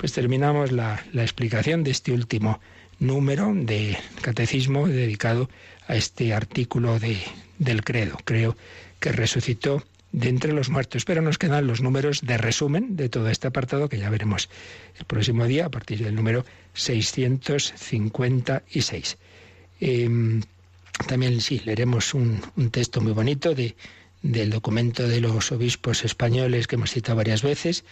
[0.00, 2.58] pues terminamos la, explicación de este último
[2.98, 5.50] número de catecismo dedicado
[5.88, 7.18] a este artículo de,
[7.58, 8.16] del credo.
[8.24, 8.56] Creo
[8.98, 13.28] que resucitó de entre los muertos, pero nos quedan los números de resumen de todo
[13.28, 14.48] este apartado que ya veremos
[14.98, 19.18] el próximo día a partir del número 656.
[19.80, 20.40] Em,
[21.06, 23.76] también sí, leeremos un, un texto muy bonito de,
[24.22, 27.84] del documento de los obispos españoles que hemos citado varias veces,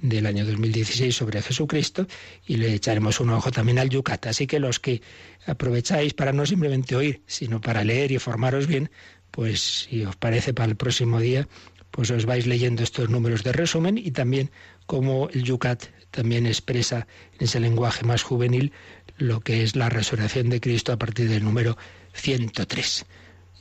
[0.00, 2.06] del año 2016 sobre Jesucristo
[2.46, 4.26] y le echaremos un ojo también al Yucat.
[4.26, 5.00] Así que los que
[5.46, 8.90] aprovecháis para no simplemente oír, sino para leer y formaros bien,
[9.30, 11.48] pues si os parece para el próximo día,
[11.90, 14.50] pues os vais leyendo estos números de resumen y también
[14.86, 17.06] como el Yucat también expresa
[17.38, 18.72] en ese lenguaje más juvenil
[19.16, 21.78] lo que es la resurrección de Cristo a partir del número
[22.12, 23.06] 103.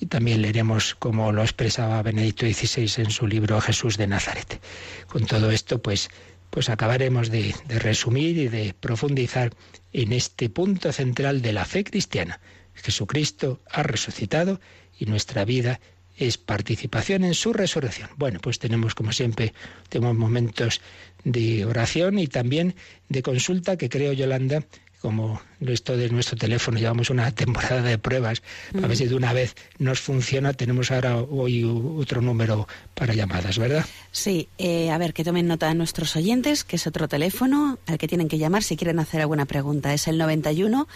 [0.09, 4.61] También leeremos cómo lo expresaba Benedicto XVI en su libro Jesús de Nazaret.
[5.07, 6.09] Con todo esto, pues,
[6.49, 9.53] pues acabaremos de, de resumir y de profundizar
[9.93, 12.39] en este punto central de la fe cristiana.
[12.73, 14.59] Jesucristo ha resucitado
[14.99, 15.79] y nuestra vida
[16.17, 18.09] es participación en su resurrección.
[18.17, 19.53] Bueno, pues tenemos como siempre,
[19.89, 20.81] tenemos momentos
[21.23, 22.75] de oración y también
[23.09, 24.65] de consulta que creo, Yolanda,
[25.01, 28.41] como esto de nuestro teléfono, llevamos una temporada de pruebas,
[28.81, 33.57] a ver si de una vez nos funciona, tenemos ahora hoy otro número para llamadas,
[33.57, 33.85] ¿verdad?
[34.11, 38.07] Sí, eh, a ver, que tomen nota nuestros oyentes, que es otro teléfono al que
[38.07, 39.93] tienen que llamar si quieren hacer alguna pregunta.
[39.93, 40.87] Es el 91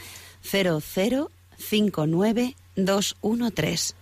[0.42, 3.94] 0059 213.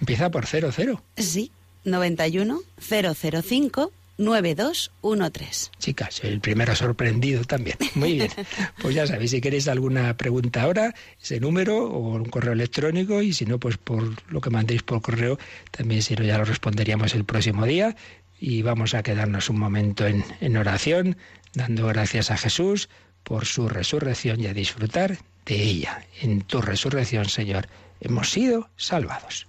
[0.00, 1.02] Empieza por 00.
[1.16, 1.52] Sí,
[1.84, 3.92] 91 005
[4.24, 5.70] 9213.
[5.78, 7.76] Chicas, el primero sorprendido también.
[7.94, 8.30] Muy bien.
[8.80, 13.32] Pues ya sabéis, si queréis alguna pregunta ahora, ese número o un correo electrónico y
[13.32, 15.38] si no, pues por lo que mandéis por correo,
[15.70, 17.96] también si no ya lo responderíamos el próximo día
[18.40, 21.16] y vamos a quedarnos un momento en, en oración,
[21.54, 22.88] dando gracias a Jesús
[23.22, 26.04] por su resurrección y a disfrutar de ella.
[26.20, 27.68] En tu resurrección, Señor,
[28.00, 29.46] hemos sido salvados.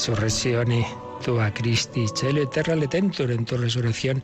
[0.00, 0.86] Resurrezione
[1.22, 4.22] tua Christi, cielo terra letentur, en tu resurrección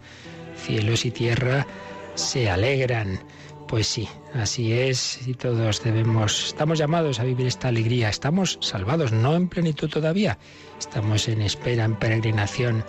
[0.57, 1.67] cielos y tierra
[2.15, 3.21] se alegran.
[3.69, 9.13] Pues sí, así es, y todos debemos, estamos llamados a vivir esta alegría, estamos salvados,
[9.13, 10.39] no en plenitud todavía,
[10.79, 12.83] estamos en espera, en peregrinación,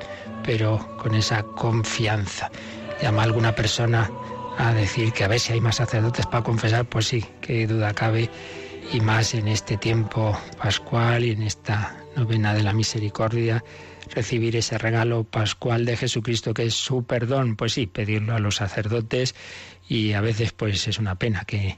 [0.45, 2.49] pero con esa confianza.
[3.01, 4.09] Llama alguna persona
[4.57, 7.93] a decir que a ver si hay más sacerdotes para confesar, pues sí, qué duda
[7.93, 8.29] cabe,
[8.93, 13.63] y más en este tiempo pascual y en esta novena de la misericordia,
[14.13, 18.55] recibir ese regalo pascual de Jesucristo que es su perdón, pues sí, pedirlo a los
[18.55, 19.35] sacerdotes
[19.89, 21.77] y a veces pues es una pena que,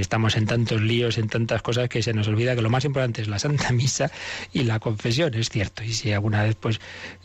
[0.00, 3.22] estamos en tantos líos, en tantas cosas que se nos olvida que lo más importante
[3.22, 4.10] es la Santa Misa
[4.52, 5.82] y la confesión, es cierto.
[5.82, 6.80] Y si alguna vez pues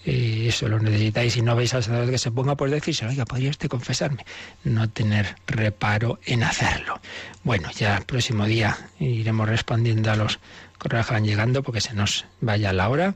[0.06, 3.26] eh, eso lo necesitáis y no veis al sacerdote que se ponga, pues decirse, oiga,
[3.26, 4.26] podría usted confesarme,
[4.64, 7.00] no tener reparo en hacerlo.
[7.44, 10.40] Bueno, ya el próximo día iremos respondiendo a los
[10.82, 13.14] correos van llegando porque se nos vaya la hora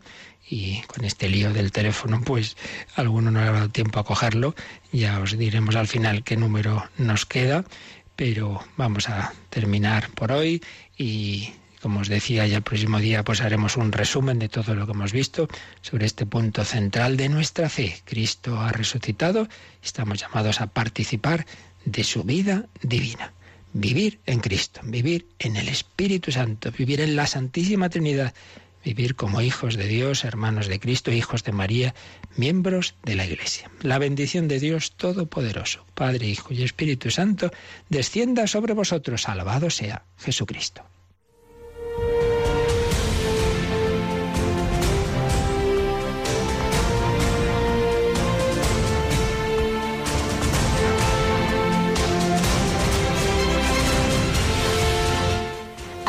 [0.47, 2.55] y con este lío del teléfono, pues
[2.95, 4.53] alguno no ha dado tiempo a cogerlo.
[4.91, 7.65] Ya os diremos al final qué número nos queda,
[8.15, 10.61] pero vamos a terminar por hoy
[10.95, 14.85] y como os decía, ya el próximo día pues haremos un resumen de todo lo
[14.85, 15.47] que hemos visto
[15.81, 17.97] sobre este punto central de nuestra fe.
[18.05, 19.47] Cristo ha resucitado,
[19.83, 21.47] estamos llamados a participar
[21.83, 23.34] de su vida divina.
[23.77, 28.33] Vivir en Cristo, vivir en el Espíritu Santo, vivir en la Santísima Trinidad
[28.85, 31.93] vivir como hijos de Dios, hermanos de Cristo, hijos de María,
[32.37, 33.69] miembros de la Iglesia.
[33.81, 37.51] La bendición de Dios Todopoderoso, Padre, Hijo y Espíritu Santo,
[37.89, 39.27] descienda sobre vosotros.
[39.27, 40.83] Alabado sea Jesucristo.